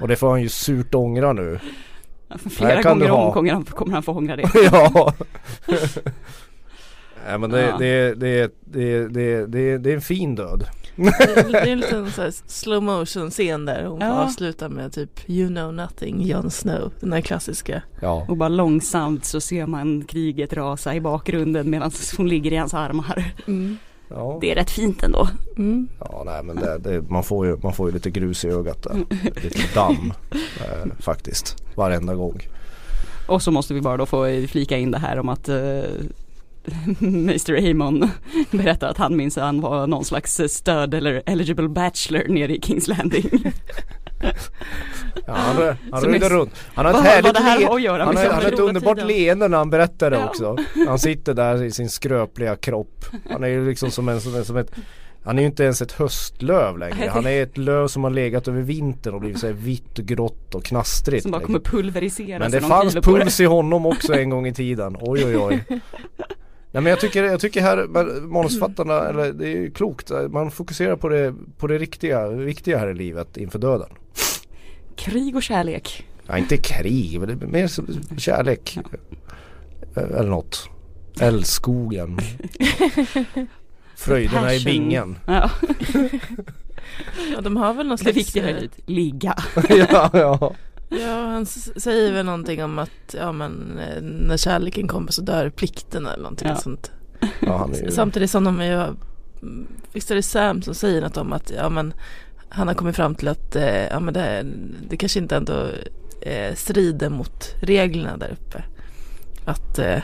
[0.00, 1.58] Och det får han ju surt ångra nu.
[2.50, 4.50] Flera gånger om kommer han, kommer han få ångra det.
[4.72, 5.14] ja.
[7.26, 7.76] Nej men det, Ja.
[7.78, 10.64] det, det, det, det, det, det är en fin död.
[10.96, 14.22] Det är en liten så här slow motion scen där hon får Ja.
[14.24, 16.92] avsluta med typ You know nothing, Jon Snow.
[17.00, 17.82] Den här klassiska.
[18.02, 18.26] Ja.
[18.28, 22.74] Och bara långsamt så ser man kriget rasa i bakgrunden medan hon ligger i hans
[22.74, 23.32] armar.
[24.11, 25.29] Ja, Det är rätt fint ändå.
[25.57, 25.88] Mm.
[25.99, 28.83] ja nej men det, det, man, får ju, man får ju lite grus i ögat
[28.83, 28.96] där.
[29.42, 31.62] Lite damm eh, faktiskt.
[31.75, 32.40] Varenda gång.
[33.27, 35.85] Och så måste vi bara då få flika in det här om att uh,
[37.01, 38.11] Mr Amon
[38.51, 42.61] berättar att han minns att han var någon slags stöd eller eligible bachelor nere i
[42.61, 43.31] Kings Landing.
[44.20, 45.56] Ja, han
[45.92, 46.50] han är- runt.
[46.74, 49.09] Han har ett härligt han han har ett underbart tiden?
[49.09, 50.28] leende när han berättar det Ja.
[50.28, 50.56] också.
[50.87, 53.04] Han sitter där i sin skröpliga kropp.
[53.30, 54.70] Han är ju liksom som, en, som, en, som ett
[55.22, 57.11] han är ju inte ens ett höstlöv längre.
[57.14, 60.54] Han är ett löv som har legat över vintern och blivit så här vitt, grått
[60.54, 61.22] och knastrigt.
[61.22, 61.54] Som bara liksom.
[61.54, 63.06] kommer pulverisera Men det fanns på det.
[63.06, 64.96] puls i honom också en gång i tiden.
[65.00, 65.64] Oj oj oj.
[66.72, 70.11] Nej men jag tycker, jag tycker här men manusfattarna, eller det är ju klokt.
[70.30, 73.88] Man fokuserar på det, på det riktiga, viktiga här i livet inför döden.
[74.96, 76.06] Krig och kärlek.
[76.26, 77.87] Ja, inte krig, men det är mer som
[78.18, 78.78] kärlek.
[79.96, 80.68] Eller något.
[81.20, 82.18] Älskogen.
[83.96, 85.18] Fröjderna i bingen.
[85.26, 85.50] Ja,
[87.35, 88.16] Ja, de har väl någon det slags...
[88.16, 89.37] viktiga här i livet, ligga.
[89.68, 90.54] ja, ja.
[90.90, 95.50] Ja, han säger väl någonting om att ja, men, eh, när kärleken kommer så dör
[95.50, 96.57] plikten eller någonting Ja.
[96.57, 96.90] sånt.
[97.40, 97.90] ja han är ju...
[97.90, 98.94] Samtidigt som de är ju,
[99.92, 101.94] visst är det Sam som säger något om att ja, men,
[102.48, 104.46] han har kommit fram till att eh, ja, men det,
[104.88, 105.66] det kanske inte ändå
[106.20, 108.64] eh, strider mot reglerna där uppe.
[109.44, 109.98] Att eh,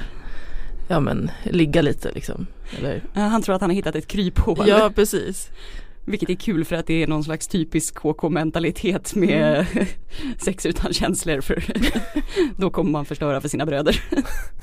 [0.88, 2.46] ja, men, ligga lite liksom.
[2.78, 3.02] Eller?
[3.14, 4.68] Han tror att han har hittat ett kryphål.
[4.68, 5.48] Ja, precis.
[6.08, 9.66] Vilket är kul för att det är någon slags typisk KK-mentalitet med
[10.38, 11.64] sex utan känslor för
[12.56, 14.02] då kommer man förstöra för sina bröder.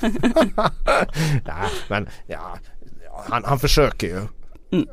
[1.46, 2.56] Nej, men ja,
[3.28, 4.20] han, han försöker ju.
[4.72, 4.86] Mm.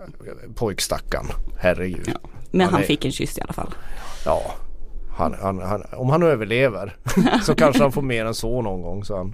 [0.56, 1.28] Pojkstackarn,
[1.60, 2.08] herregud.
[2.14, 2.30] Ja.
[2.52, 3.70] Men Han han är- fick en kyss i alla fall.
[4.26, 4.52] Ja,
[5.18, 6.98] han, han, om han överlever
[7.44, 9.06] så kanske han får mer än så någon gång.
[9.06, 9.34] Så, han,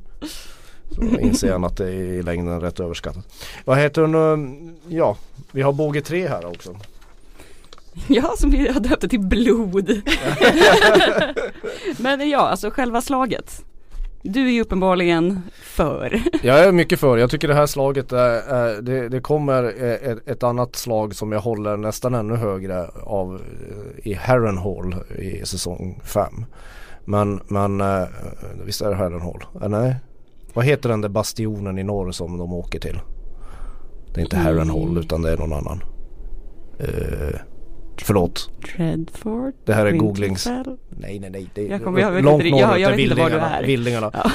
[0.91, 3.25] så inser han att det är i längden rätt överskattat.
[3.65, 4.15] Vad heter hon?
[4.15, 5.17] um, Ja,
[5.51, 6.77] vi har båge tre här också.
[8.07, 9.89] Ja, som vi har döpt det till blod.
[11.97, 13.63] Men ja, alltså själva slaget.
[14.21, 16.21] Du är ju uppenbarligen för.
[16.43, 17.17] Jag är mycket för.
[17.17, 21.39] Jag tycker det här slaget är, det, det kommer eh, ett, annat slag som jag
[21.39, 26.45] håller nästan ännu högre av eh, i Harrenhal i säsong 5.
[27.05, 28.07] Men, men eh,
[28.65, 29.45] visst är det Harrenhal?
[29.61, 29.95] Eh, nej.
[30.53, 32.99] Vad heter den där bastionen i norr som de åker till?
[34.13, 35.83] Det är inte Harrenhal utan det är någon annan.
[38.01, 38.49] Förlåt.
[38.75, 39.53] Dreadford.
[39.65, 40.47] Det här är googlings...
[40.47, 40.77] Winterfell.
[40.89, 41.49] Nej nej nej.
[41.53, 43.35] Det är Jag kommer- jag långt inte- jag- norrut jag är vet inte var du
[43.35, 43.61] Vildingarna.
[43.61, 44.11] Vildingarna.
[44.13, 44.31] Ja.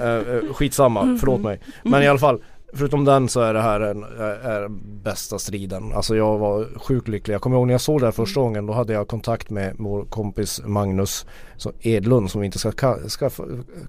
[0.02, 1.60] Eh, eh, skitsamma, förlåt mig.
[1.82, 2.42] Men i alla fall,
[2.74, 4.68] förutom den så är det här en, är,
[5.04, 5.92] bästa striden.
[5.92, 7.34] Alltså jag var sjukt lycklig.
[7.34, 9.74] Jag kommer ihåg när jag såg det här första gången då hade jag kontakt med
[9.78, 13.30] vår kompis Magnus så Edlund som vi inte ska, ka- ska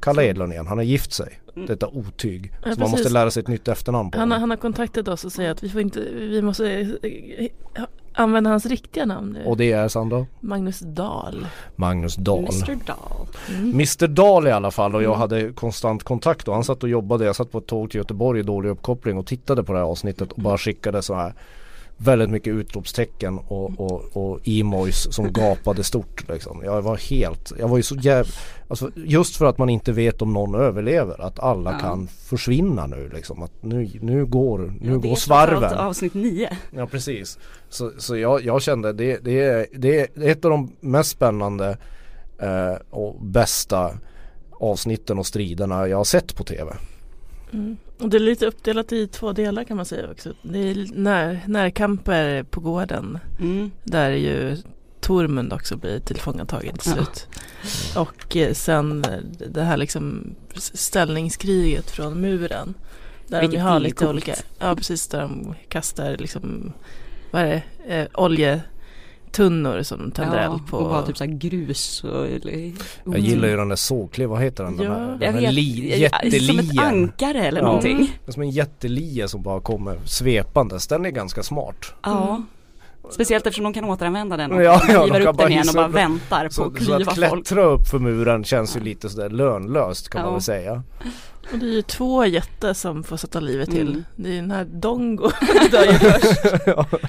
[0.02, 0.68] kalla Edlund igen.
[0.68, 1.40] Han har gift sig.
[1.68, 2.52] Detta otyg.
[2.66, 4.42] Ja, så man måste lära sig ett nytt efternamn på Han, honom.
[4.42, 6.64] han har kontaktat oss och säger att vi får inte, vi måste
[8.13, 9.45] använda hans riktiga namn nu.
[9.45, 10.26] Och det är Sandra?
[10.39, 11.47] Magnus Dahl.
[11.76, 12.39] Magnus Dahl.
[12.39, 13.28] Mr Dahl.
[13.49, 17.26] Mr Dahl i alla fall och jag hade konstant kontakt och han satt och jobbade.
[17.26, 19.86] Jag satt på ett tåg till Göteborg i dålig uppkoppling och tittade på det här
[19.86, 21.34] avsnittet och bara skickade så här
[21.98, 26.62] väldigt mycket utropstecken och, och, och emojis som gapade stort liksom.
[26.66, 28.32] Jag var helt, jag var ju så jävla,
[28.68, 31.80] alltså just för att man inte vet om någon överlever att alla Ja.
[31.80, 33.44] kan försvinna nu liksom.
[33.44, 35.74] Att nu, nu går, nu Ja, går svarven.
[35.74, 36.58] avsnitt nio.
[36.72, 37.40] Ja precis.
[37.70, 41.78] Så, så jag, jag kände det, det, är, det är ett av de mest spännande
[42.40, 43.92] eh, och bästa
[44.52, 46.74] avsnitten och striderna jag har sett på tv.
[47.54, 47.78] Mm.
[48.00, 50.34] Och det är lite uppdelat i två delar kan man säga också.
[50.42, 53.20] Det är när, närkamper på gården.
[53.40, 53.72] Mm.
[53.84, 54.58] Där ju
[55.00, 57.28] Tormund också blir tillfångatagen till slut.
[57.96, 62.74] Och eh, sen eh, det här liksom ställningskriget från muren.
[63.28, 64.10] Där Vilket de har lite coolt.
[64.10, 66.74] olika, ja precis där de kastar liksom,
[67.32, 68.08] vad är det, eh,
[69.39, 70.78] oljetunnor som de tänder eld på.
[70.78, 72.72] och bara typ såhär grus och, eller,
[73.06, 74.78] Jag gillar ju den där sågkliv, vad heter den?
[74.78, 74.84] Ja.
[74.84, 76.80] den här, jag den här vet, li, ja, Som ett jättelien.
[76.86, 77.65] ankare eller Ja.
[77.67, 78.12] någonting.
[78.28, 80.88] Som en jättelia som bara kommer svepandes.
[80.88, 81.93] Den är ganska smart.
[82.04, 82.41] Ja.
[83.12, 85.88] Speciellt eftersom de kan återanvända den och Ja, ja, de upp den igen och bara
[85.88, 87.15] upp- väntar på Så, att så klyva att folk.
[87.17, 90.34] klättra upp för muren känns ju lite sådär lönlöst kan man Ja.
[90.34, 90.84] väl säga.
[91.54, 93.88] Och det är ju två jätter som får sätta livet till.
[93.89, 94.04] Mm.
[94.15, 95.30] Det är den här Dongo
[95.72, 96.41] dör ju först.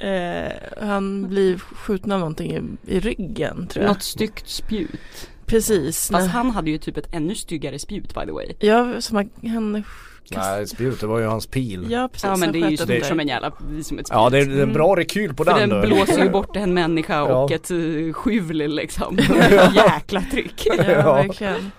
[0.00, 0.52] Eh,
[0.88, 2.52] han blir skjuten av någonting
[2.86, 3.90] i, i ryggen tror jag.
[3.92, 5.30] Något styggt spjut.
[5.46, 6.08] Precis.
[6.10, 6.28] Fast Nej.
[6.28, 8.52] han hade ju typ ett ännu styggare spjut by the way.
[8.60, 9.84] Ja, som han, han
[10.30, 11.86] Nej, spjut, det var ju hans pil.
[11.90, 12.24] Ja, Ja precis.
[12.24, 13.50] Ja men det är ju stort ett- som en jävla,
[13.82, 14.30] som ett spjut.
[14.30, 15.86] det är, det är en bra rekyl på För den den du.
[15.86, 17.54] blåser ju bort en människa och Ja.
[17.56, 19.18] ett uh, skjul liksom.
[19.74, 20.62] Jäkla tryck.
[20.66, 21.12] Ja, Ja.
[21.14, 21.70] verkligen.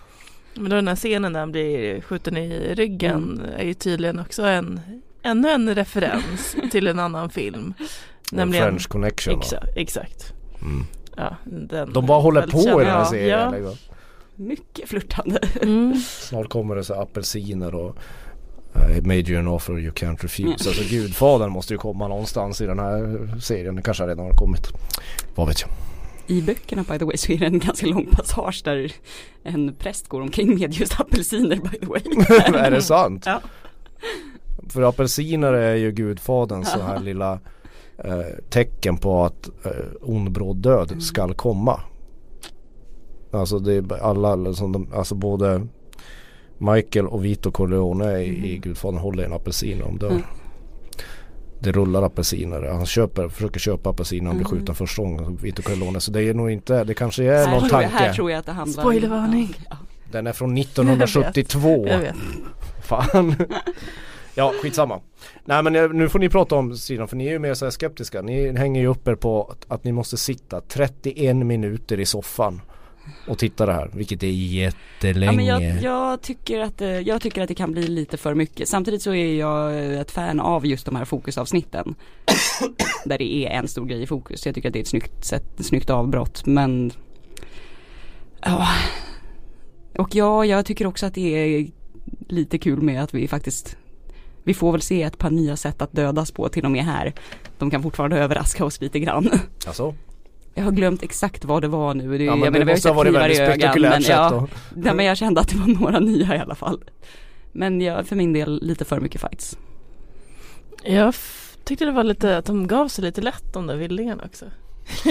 [0.53, 4.43] Men då den här scenen där han blir skjuten i ryggen är ju tydligen också
[4.43, 4.79] en
[5.23, 7.73] ännu en referens till en annan film.
[8.31, 9.35] Nämligen French Connection.
[9.35, 9.41] va?
[9.41, 10.33] Exakt, exakt.
[10.61, 10.85] Mm.
[11.17, 12.79] Ja, den De bara håller på i känd.
[12.79, 13.39] den här serien.
[13.39, 13.51] Ja.
[13.51, 13.75] liksom.
[14.35, 15.39] Mycket flörtande.
[15.61, 15.95] Mm.
[16.07, 17.95] Snart kommer det så apelsiner och
[18.97, 20.41] I made you an offer you can't refuse.
[20.41, 20.51] Mm.
[20.51, 23.75] Alltså gudfadern måste ju komma någonstans i den här serien.
[23.75, 24.67] Det kanske redan har kommit.
[25.35, 25.69] Vad vet jag.
[26.27, 28.91] I böckerna by the way så är det en ganska lång passage där
[29.43, 32.01] en präst går omkring med just apelsiner by the way.
[32.59, 33.23] är det sant?
[33.25, 33.41] Ja.
[34.69, 37.39] För apelsiner är ju gudfaderns så här lilla
[37.97, 41.01] eh, tecken på att eh, ond bråd död Mm.
[41.01, 41.81] skall komma.
[43.31, 45.67] Alltså det är alla, som de, alltså både
[46.57, 50.09] Michael och Vito Corleone i, i Gudfadern håller i en apelsin de dör.
[50.09, 50.21] Mm.
[51.61, 52.61] Det rullar apelsiner.
[52.63, 54.59] Han köper, försöker köpa apelsiner han blir Mm.
[54.59, 55.35] skjuten första gången.
[55.41, 55.99] Vito Corleone.
[55.99, 57.87] Så det är nog inte, det kanske är här, någon jag, tanke.
[57.87, 59.55] här tror jag att det handlar Spoilervarning.
[60.11, 61.87] Den är från 1972.
[61.87, 62.15] Jag vet.
[62.83, 63.35] Fan.
[64.35, 64.99] ja, skitsamma.
[65.45, 67.65] Nej men eh, nu får ni prata om sidan för ni är ju mer så
[67.65, 68.21] här skeptiska.
[68.21, 72.61] Ni hänger ju upp er på att, att ni måste sitta 31 minuter i soffan
[73.27, 73.89] och titta det här.
[73.93, 75.25] Vilket är jättelänge.
[75.31, 78.33] Ja, men jag, jag, tycker att, det- jag tycker att det kan bli lite för
[78.35, 78.69] mycket.
[78.69, 81.95] Samtidigt så är jag ett fan av just de här fokusavsnitten.
[83.05, 84.45] där det är en stor grej i fokus.
[84.45, 86.45] Jag tycker att det är ett snyggt, sätt, snyggt avbrott.
[86.45, 86.91] Men
[88.41, 88.67] ja.
[89.97, 91.67] Och ja, jag tycker också att det är
[92.27, 93.77] lite kul med att vi faktiskt
[94.49, 97.13] vi får väl se ett par nya sätt att dödas på till och med här.
[97.57, 99.29] De kan fortfarande överraska oss lite grann.
[99.67, 99.95] Alltså?
[100.53, 102.17] Jag har glömt exakt vad det var nu.
[102.17, 103.91] Det, Ja, men jag det menar, vi har ju måste ha varit väldigt ögat, spektakulärt
[103.91, 104.49] men sätt
[104.85, 106.83] ja, men jag kände att det var några nya i alla fall.
[107.51, 109.57] Men jag, för min del lite för mycket fights.
[110.83, 111.15] Jag
[111.63, 114.45] tyckte det var lite att de gav sig lite lätt de där vildingarna också.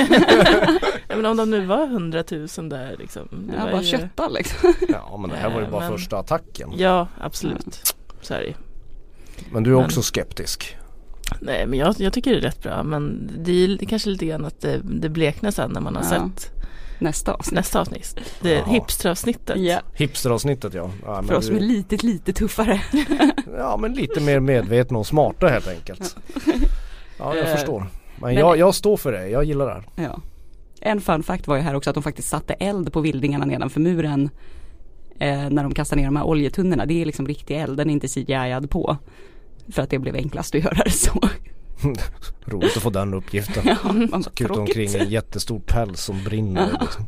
[1.09, 3.29] ja, men om de nu var hundratusen där liksom.
[3.51, 4.72] det var bara ju- köttar liksom.
[4.88, 6.72] Ja men det här var ju bara men- första attacken.
[6.77, 7.94] Ja, absolut.
[8.22, 8.55] Så är det.
[9.53, 10.77] Men du är Men- också skeptisk.
[11.40, 14.11] Nej men jag, jag tycker det är rätt bra men det är det är kanske
[14.11, 16.09] lite grann att det, det bleknar sen när man har Ja.
[16.09, 16.51] sett
[17.01, 17.55] Nästa avsnitt.
[17.55, 18.20] nästa avsnitt.
[18.40, 18.64] Det Jaha.
[18.72, 19.57] hipsteravsnittet.
[19.61, 20.90] Ja, Hipsteravsnittet ja.
[21.05, 22.81] ja men för oss som är lite, lite tuffare.
[23.59, 26.16] Ja men lite mer medvetna och smarta helt enkelt.
[27.18, 27.81] Ja jag Eh, förstår.
[27.81, 27.88] Men,
[28.20, 30.09] men- jag, jag står för det, jag gillar det här.
[30.09, 30.20] Ja.
[30.81, 33.81] En fun fact var ju här också att de faktiskt satte eld på vildingarna nedanför
[33.81, 34.31] muren.
[35.19, 36.87] Eh, när de kastade ner de här oljetunnorna.
[36.87, 38.97] Det är liksom riktig eld, den är inte CGI-ad på.
[39.69, 41.21] För att det blev enklast att göra det så.
[42.45, 43.63] Roligt att få den uppgiften.
[44.13, 47.07] Ja, Kuta omkring en jättestor päls som brinner liksom.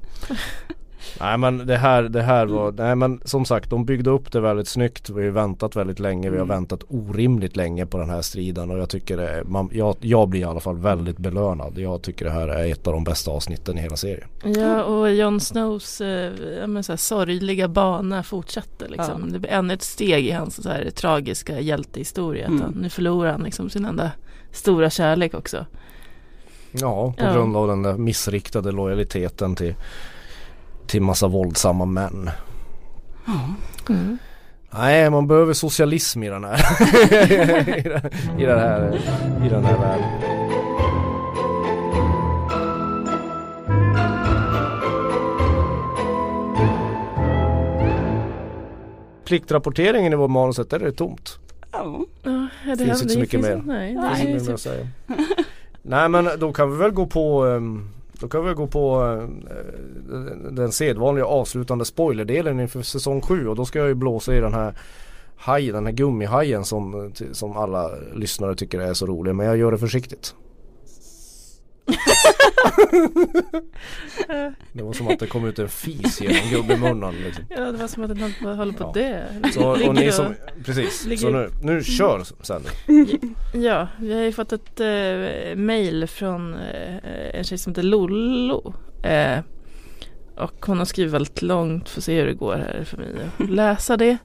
[1.21, 4.41] Nej men det här, det här var, nej men som sagt de byggde upp det
[4.41, 5.09] väldigt snyggt.
[5.11, 6.57] Vi har ju väntat väldigt länge, vi har Mm.
[6.57, 10.41] väntat orimligt länge på den här striden och jag tycker det man, jag, jag blir
[10.41, 11.79] i alla fall väldigt belönad.
[11.79, 14.29] Jag tycker det här är ett av de bästa avsnitten i hela serien.
[14.45, 16.33] Ja och Jon Snows eh,
[16.67, 19.23] men så här, sorgliga bana fortsätter liksom.
[19.27, 19.33] Ja.
[19.33, 22.45] Det blir ännu ett steg i hans så här, tragiska hjältehistoria.
[22.45, 22.63] Att Mm.
[22.63, 24.11] han, nu förlorar han liksom sin enda
[24.53, 25.67] stora kärlek också.
[26.73, 27.33] Ja, på Ja.
[27.33, 29.75] grund av den där missriktade lojaliteten till,
[30.91, 32.31] till massa våldsamma män.
[33.89, 34.19] Mm.
[34.71, 36.59] Nej, man behöver socialism i den här,
[37.79, 38.97] i, den, i den här,
[39.47, 40.21] i den här världen.
[49.25, 51.39] Pliktrapporteringen i vår manuset, där är det tomt.
[51.73, 52.05] Ja.
[52.65, 53.63] Det Finns inte så mycket mer.
[53.67, 54.89] Nej, det typ- det att säga.
[55.83, 60.17] Nej men då kan vi väl gå på ehm, då kan vi gå på eh,
[60.51, 64.55] den sedvanliga avslutande spoilerdelen inför säsong 7 och då ska jag ju blåsa i den
[64.55, 64.75] här
[65.37, 69.73] haj, den här gummihajen som, som alla lyssnare tycker är så rolig men jag gör
[69.73, 70.35] det försiktigt.
[74.73, 77.45] Det var som att det kom ut en fis genom gubbemunnen liksom.
[77.49, 79.25] Ja det var som att den håller på att dö.
[79.55, 82.63] Så, och ni som, precis, ligger- så nu, nu kör sen.
[83.63, 88.75] Ja, vi har ju fått ett eh, mail från eh, en tjej som heter Lollo.
[89.03, 89.39] Eh,
[90.37, 93.07] och hon har skrivit väldigt långt, får se hur det går här för mig
[93.39, 94.19] att läsa det.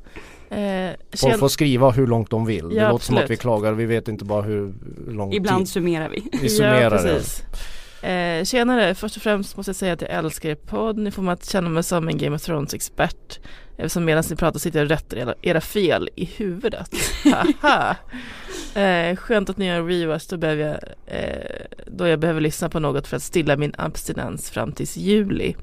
[0.55, 0.91] Eh,
[1.21, 2.69] Folk får skriva hur långt de vill.
[2.69, 3.29] Det Ja, låter som att absolut.
[3.29, 4.73] vi klagar, vi vet inte bara hur
[5.07, 5.69] lång Ibland tid.
[5.73, 6.23] summerar vi.
[6.41, 7.13] Vi summerar ja,
[8.01, 8.07] det.
[8.07, 10.97] Eh, tjenare, först och främst måste jag säga att jag älskar er podd.
[10.97, 13.39] Ni får mig att känna mig som en Game of Thrones-expert.
[13.77, 16.89] Eftersom medan ni pratar sitter jag och rättar era, era fel i huvudet.
[17.61, 17.95] Haha.
[18.81, 20.79] eh, skönt att ni gör reviewers då, behöver jag,
[21.19, 25.55] eh, då jag behöver lyssna på något för att stilla min abstinens fram tills juli.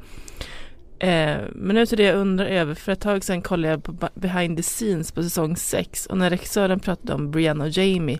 [1.03, 2.75] Eh, men nu till det jag undrar över.
[2.75, 6.31] För ett tag sedan kollade jag på behind the scenes på säsong 6 och när
[6.31, 8.19] regissören pratade om Brianna och Jamie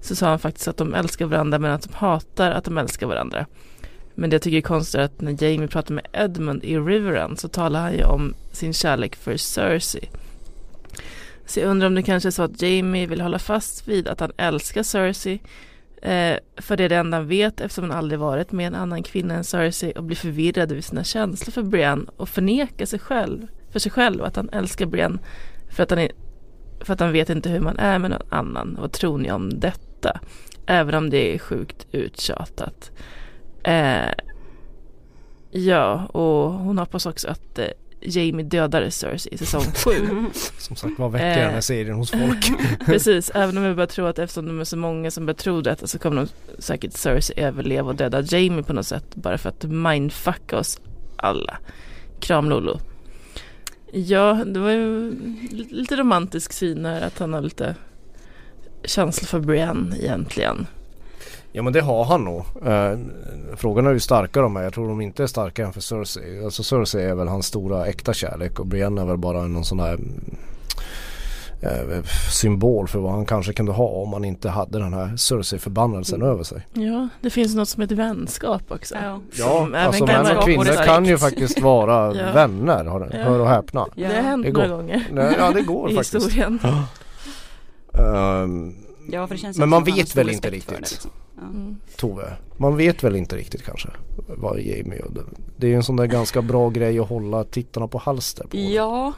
[0.00, 3.06] så sa han faktiskt att de älskar varandra men att de hatar att de älskar
[3.06, 3.46] varandra.
[4.14, 7.36] Men det jag tycker är konstigt är att när Jamie pratar med Edmund i Riveren
[7.36, 10.10] så talar han ju om sin kärlek för Cersei.
[11.46, 14.20] Så jag undrar om det kanske är så att Jamie vill hålla fast vid att
[14.20, 15.40] han älskar Cersei.
[16.02, 19.02] Eh, för det är det enda han vet eftersom han aldrig varit med en annan
[19.02, 23.46] kvinna än Cersei och blir förvirrad över sina känslor för Brienne och förnekar sig själv,
[23.70, 25.18] för sig själv att han älskar Brienne
[25.70, 26.10] för att han, är,
[26.80, 28.76] för att han vet inte hur man är med någon annan.
[28.80, 30.20] Vad tror ni om detta?
[30.66, 32.90] Även om det är sjukt uttjatat.
[33.62, 34.12] Eh,
[35.50, 37.66] ja, och hon hoppas också att eh,
[38.06, 39.90] Jamie dödar Cersei i säsong 7.
[40.58, 41.60] Som sagt, vad väcker den här Eh.
[41.60, 42.46] serien hos folk?
[42.86, 45.60] Precis, även om jag börjar tro att eftersom de är så många som börjar tro
[45.60, 46.28] detta så kommer de
[46.62, 50.80] säkert Cersei överleva och döda Jamie på något sätt bara för att mindfucka oss
[51.16, 51.58] alla.
[52.20, 52.78] Kram Lolo.
[53.92, 55.12] Ja, det var ju
[55.70, 57.74] lite romantisk syn här att han har lite
[58.84, 60.66] känsla för Brienne egentligen.
[61.56, 62.38] Ja men det har han nog.
[62.66, 62.98] Eh,
[63.56, 64.62] frågan är hur starka de är.
[64.62, 66.44] Jag tror de inte är starka än för Cersei.
[66.44, 69.80] Alltså Cersei är väl hans stora äkta kärlek och Brienne är väl bara någon sån
[69.80, 70.34] här mm,
[71.62, 76.22] eh, symbol för vad han kanske kunde ha om han inte hade den här Cersei-förbannelsen
[76.22, 76.66] över sig.
[76.72, 78.94] Ja, det finns något som heter vänskap också.
[79.02, 79.20] Ja.
[79.32, 82.32] Ja, alltså män och kvinnor kan ju faktiskt vara Ja.
[82.32, 83.18] vänner, har, Ja.
[83.22, 83.86] hör och häpna.
[83.94, 84.08] Ja.
[84.08, 84.76] Det har hänt det några går.
[84.76, 86.14] gånger Nej, Ja det går i faktiskt.
[86.14, 86.58] historien.
[87.94, 88.74] Ehm,
[89.10, 90.74] Ja, för det känns Men man vet väl inte riktigt.
[90.74, 91.10] det, liksom.
[91.42, 91.76] Mm.
[91.96, 93.88] Tove, man vet väl inte riktigt kanske
[94.36, 95.10] vad Jamie och
[95.56, 98.56] det, är ju en sån där ganska bra grej att hålla tittarna på halster på.
[98.56, 99.12] ja,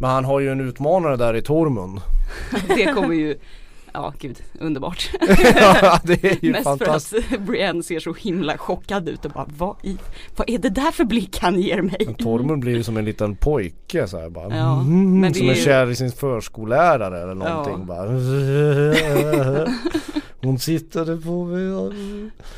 [0.00, 2.00] Men han har ju en utmanare där i Tormund.
[2.68, 3.38] det kommer ju
[3.92, 5.10] Ja gud, underbart.
[5.54, 7.26] ja det är ju Mest fantastiskt.
[7.28, 9.96] för att Brienne ser så himla chockad ut och bara vad, i,
[10.36, 11.96] vad är det där för blick han ger mig?
[12.06, 14.56] Men Tormund blir ju som en liten pojke så här bara.
[14.56, 17.84] Ja, mm, som är är ju- kär i sin förskollärare eller någonting Ja.
[17.84, 18.06] bara.
[20.42, 21.90] Hon tittade på mig.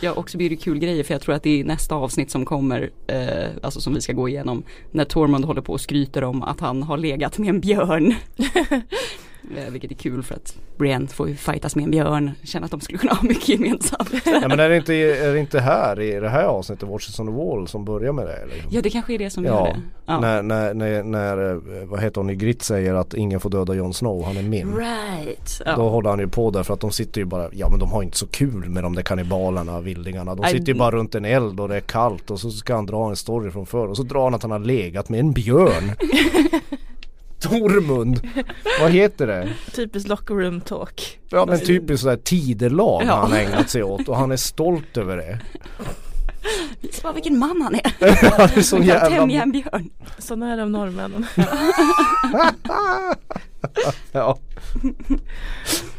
[0.01, 2.31] Ja och så blir det kul grejer för jag tror att det är nästa avsnitt
[2.31, 6.25] som kommer, eh, alltså som vi ska gå igenom, när Tormund håller på och skryter
[6.25, 8.15] om att han har legat med en björn.
[9.57, 12.71] eh, vilket är kul för att Brienne får ju fightas med en björn, känner att
[12.71, 14.11] de skulle kunna ha mycket gemensamt.
[14.25, 17.27] Ja men är det inte, är det inte här i det här avsnittet Watches on
[17.27, 18.37] the Wall som börjar med det?
[18.37, 18.55] Eller?
[18.71, 19.81] ja det kanske är det som Ja, gör det.
[20.07, 20.21] Ja.
[20.21, 23.95] När, när, när, när, eh, vad heter hon, Ygritte säger att ingen får döda Jon
[23.95, 24.77] Snow, han är min.
[24.77, 25.61] Right.
[25.67, 25.77] Ja.
[25.77, 27.93] Då håller han ju på där för att de sitter ju bara, ja men de
[27.93, 30.35] har inte så kul med de där kannibalerna, vildingarna.
[30.35, 32.87] De sitter ju bara runt en eld och det är kallt och så ska han
[32.87, 35.33] dra en story från förr och så drar han att han har legat med en
[35.33, 35.93] björn.
[37.43, 38.21] Tormund!
[38.81, 39.49] Vad heter det?
[39.75, 41.19] Typiskt locker room talk.
[41.29, 43.13] Ja men typiskt sådär tidelag Ja.
[43.13, 45.41] har han ägnat sig åt och han är stolt över det.
[46.81, 47.93] Visa bara vilken man han är.
[48.39, 49.43] Han är så kan tämja jävla...
[49.43, 49.91] en björn.
[50.19, 51.27] Sådana är de norrmännen.
[54.13, 54.39] Ja.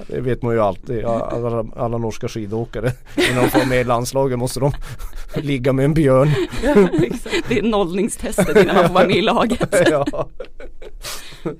[0.07, 1.05] Det vet man ju alltid.
[1.05, 2.91] Alla, alla norska skidåkare
[3.29, 4.71] innan de får med i landslaget måste de
[5.35, 6.29] ligga med en björn.
[7.47, 9.75] Det är nollningstestet innan man får vara med i laget.
[9.89, 10.29] Ja.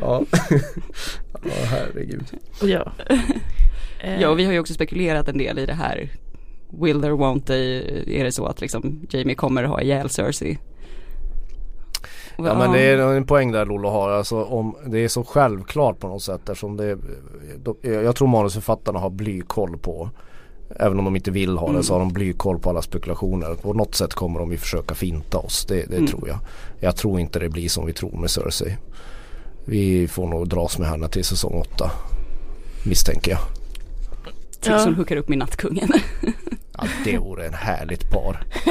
[0.00, 0.24] Ja.
[1.42, 2.24] ja, herregud.
[2.62, 2.92] Ja.
[4.20, 6.08] Ja och vi har ju också spekulerat en del i det här
[6.80, 7.78] Will there won't they,
[8.20, 10.58] är det så att liksom Jamie kommer ha ihjäl Cersei?
[12.38, 14.10] Ja men det är en poäng där Lollo har.
[14.10, 16.98] Alltså om det är så självklart på något sätt eftersom det
[17.64, 20.10] de, Jag tror manusförfattarna har blykoll på
[20.76, 23.54] Även om de inte vill ha det så har de blykoll på alla spekulationer.
[23.54, 25.64] På något sätt kommer de ju försöka finta oss.
[25.64, 26.06] Det, det Mm.
[26.06, 26.38] tror jag.
[26.80, 28.76] Jag tror inte det blir som vi tror med Cersei.
[29.70, 31.90] Vi får nog dras med henne till säsong 8.
[32.84, 33.40] Misstänker jag.
[34.50, 34.84] Tills Ja.
[34.84, 35.88] hon hookar upp med nattkungen.
[36.82, 38.44] Ja det vore en härligt par.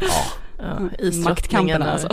[0.00, 0.24] Ja.
[0.58, 2.08] ja, isdrottningen Maktkampen och alltså.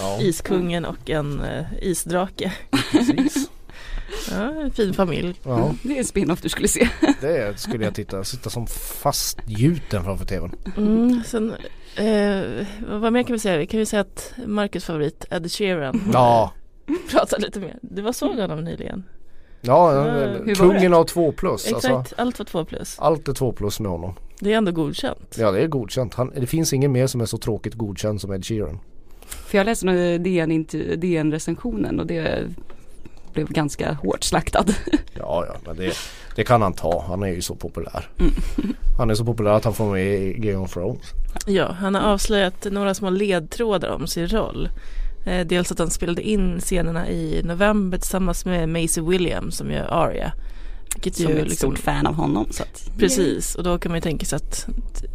[0.00, 0.18] ja.
[0.20, 2.52] Iskungen och en eh, isdrake.
[2.92, 3.50] Precis.
[4.30, 5.34] Ja, en fin familj.
[5.44, 6.88] Ja, Det är en spin-off du skulle se.
[7.20, 10.52] det skulle jag titta, sitta som fastgjuten framför tvn.
[10.76, 11.54] Mm, sen,
[11.96, 12.66] eh,
[13.00, 13.58] vad mer kan vi säga?
[13.58, 16.52] Vi kan ju säga att Marcus favorit Ed Sheeran Ja,
[17.10, 17.78] pratar lite mer.
[17.82, 19.04] Du var såg honom nyligen.
[19.60, 21.66] ja, hur var kungen av två plus.
[21.66, 22.96] Exakt, Alltså, allt var två plus.
[22.98, 24.14] allt är två plus med honom.
[24.40, 25.36] Det är ändå godkänt.
[25.38, 26.14] Ja, det är godkänt.
[26.14, 28.78] Han, det finns ingen mer som är så tråkigt godkänd som Ed Sheeran.
[29.26, 32.44] För jag läste nog DN, inte- DN-recensionen och det
[33.32, 34.64] blev ganska hårt slaktad.
[35.14, 35.92] Ja, ja, men det,
[36.36, 37.04] det kan han ta.
[37.08, 38.08] Han är ju så populär.
[38.18, 38.32] Mm.
[38.98, 41.00] Han är så populär att han får med i Game of Thrones.
[41.46, 44.68] Ja, han har avslöjat några små ledtrådar om sin roll.
[45.24, 49.88] Eh, dels att han spelade in scenerna i november tillsammans med Maisie Williams som gör
[49.90, 50.32] Aria.
[50.94, 52.46] Vilket Som ju är ett liksom, stort fan av honom.
[52.50, 54.68] Så att, Precis, och då kan man ju tänka sig att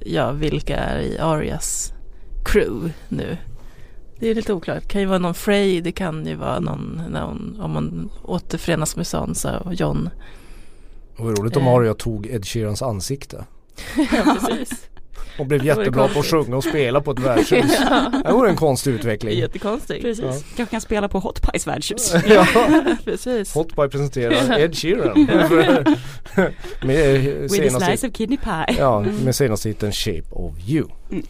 [0.06, 1.94] ja, vilka är i Arias
[2.46, 3.38] crew nu?
[4.20, 4.82] Det är lite oklart.
[4.82, 8.96] Det kan ju vara någon Frey, det kan ju vara någon, någon om man återförenas
[8.96, 10.10] med Sansa och John.
[11.18, 11.74] Det var roligt om Eh.
[11.74, 13.46] Aria tog Ed Sheerans ansikte.
[13.98, 14.90] ja, precis.
[15.40, 17.78] Och blev jättebra på att sjunga och spela på ett värdshus.
[18.26, 19.40] Det vore en konstig utveckling.
[19.40, 20.02] jättekonstigt.
[20.02, 20.26] Precis.
[20.26, 20.32] Ja.
[20.56, 22.14] Kanske kan spela på Hot Pies värdshus.
[22.28, 22.48] Ja,
[23.06, 23.54] precis.
[23.54, 25.28] Hotboy presenterar Ed Sheeran.
[26.84, 28.76] med With a senaste, slice of kidney pie.
[28.80, 30.88] ja, med senaste hiten Shape of You.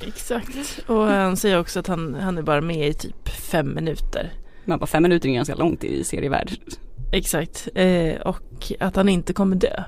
[0.07, 0.79] Exakt.
[0.87, 4.33] Och han säger också att han, han är bara med i typ fem minuter.
[4.65, 6.51] Men bara fem minuter är ganska långt i serievärld.
[7.11, 7.67] Exakt.
[7.75, 9.83] Eh, och att han inte kommer dö.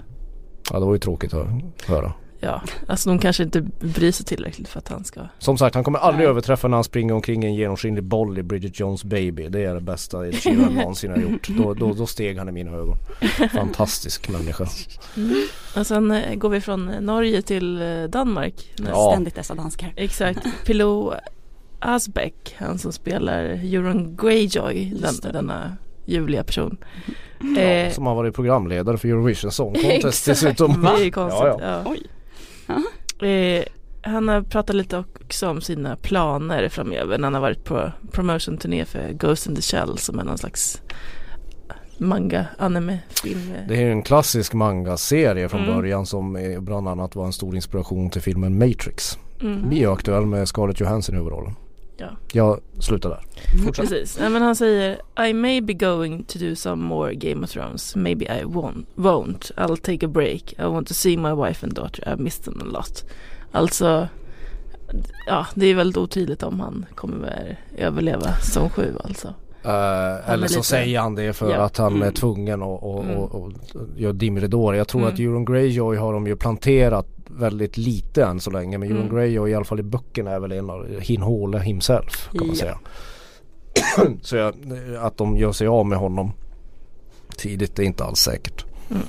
[0.72, 1.48] Ja det var ju tråkigt att
[1.86, 2.14] höra.
[2.40, 5.22] Ja, alltså de kanske inte bryr sig tillräckligt för att han ska.
[5.40, 6.30] Som sagt han kommer aldrig Nej.
[6.30, 9.50] överträffa när han springer omkring i en genomskinlig boll i Bridget Jones Baby.
[9.50, 11.48] Det är det bästa Ed Sheeran någonsin har gjort.
[11.48, 12.98] Då, då, då steg han i mina ögon.
[13.54, 14.68] Fantastisk människa.
[15.78, 18.74] Och sen eh, går vi från Norge till eh, Danmark.
[18.76, 19.12] Ja.
[19.12, 19.94] Ständigt dessa danskar.
[19.96, 20.40] Exakt.
[20.66, 21.14] Pilot
[21.80, 26.78] Asbeck, han som spelar Euron Greyjoy, den, denna ljuvliga person.
[27.40, 30.82] Ja, Eh, som har varit programledare för Eurovision Song Contest dessutom.
[30.98, 31.44] Det är konstigt.
[31.44, 32.04] Ja, Ja, Oj.
[33.22, 33.64] Eh,
[34.02, 38.86] han har pratat lite också om sina planer framöver när han har varit på promotion-turné
[38.86, 40.82] för Ghost in the Shell som är någon slags
[41.98, 43.54] manga anime film.
[43.68, 45.76] Det är en klassisk manga-serie från Mm.
[45.76, 49.18] början som bland annat var en stor inspiration till filmen Matrix.
[49.42, 49.70] Mm.
[49.70, 51.56] Bioaktuell med Scarlett Johansson i huvudrollen.
[51.98, 52.08] Ja.
[52.32, 53.20] Jag slutar där.
[53.66, 53.90] Fortsätt.
[53.90, 54.98] Precis, Nej, men han säger
[55.30, 59.52] I may be going to do some more Game of Thrones, maybe I won't, won't.
[59.58, 62.62] I'll take a break, I want to see my wife and daughter, I've missed them
[62.62, 63.06] a lot.
[63.52, 64.08] Alltså,
[65.28, 69.28] ja det är väldigt otydligt om han kommer överleva säsong 7 alltså.
[69.64, 71.58] Eh, eller är så lite- säger han det för Ja.
[71.62, 72.14] att han är Mm.
[72.14, 73.18] tvungen att och, Mm.
[73.18, 73.52] och,
[74.16, 74.74] dimridåer.
[74.78, 75.14] Jag tror Mm.
[75.14, 78.78] att Euron Greyjoy har de ju planterat väldigt lite än så länge.
[78.78, 79.16] Men Euron Mm.
[79.16, 82.56] Greyjoy i alla fall i böckerna är väl en av Hinhåle himself kan man Ja.
[82.56, 82.78] säga.
[84.22, 84.54] så jag,
[85.00, 86.32] att de gör sig av med honom
[87.38, 88.66] tidigt är inte alls säkert.
[88.90, 89.04] Mm.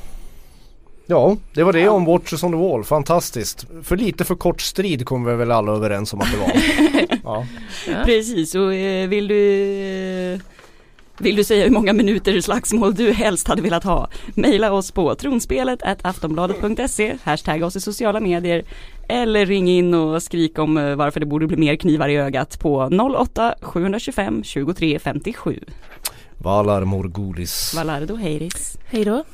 [1.06, 2.84] Ja, det var det om Watchers on the Wall.
[2.84, 3.66] Fantastiskt.
[3.82, 6.52] För lite för kort strid kommer vi väl alla överens om att det var.
[7.24, 7.46] ja.
[7.88, 8.02] Ja.
[8.04, 9.62] Precis, och eh, vill du
[10.34, 10.40] eh,
[11.20, 14.08] vill du säga hur många minuter slagsmål du helst hade velat ha?
[14.34, 18.64] Maila oss på tronspelet aftonbladet.se, hashtagga oss i sociala medier
[19.08, 22.60] eller ring in och skrik om eh, varför det borde bli mer knivar i ögat
[22.60, 25.60] på 08 725 23 57.
[26.38, 27.74] Valar Morgulis.
[27.76, 28.78] Valardo Heiris.
[28.84, 29.24] Hej då.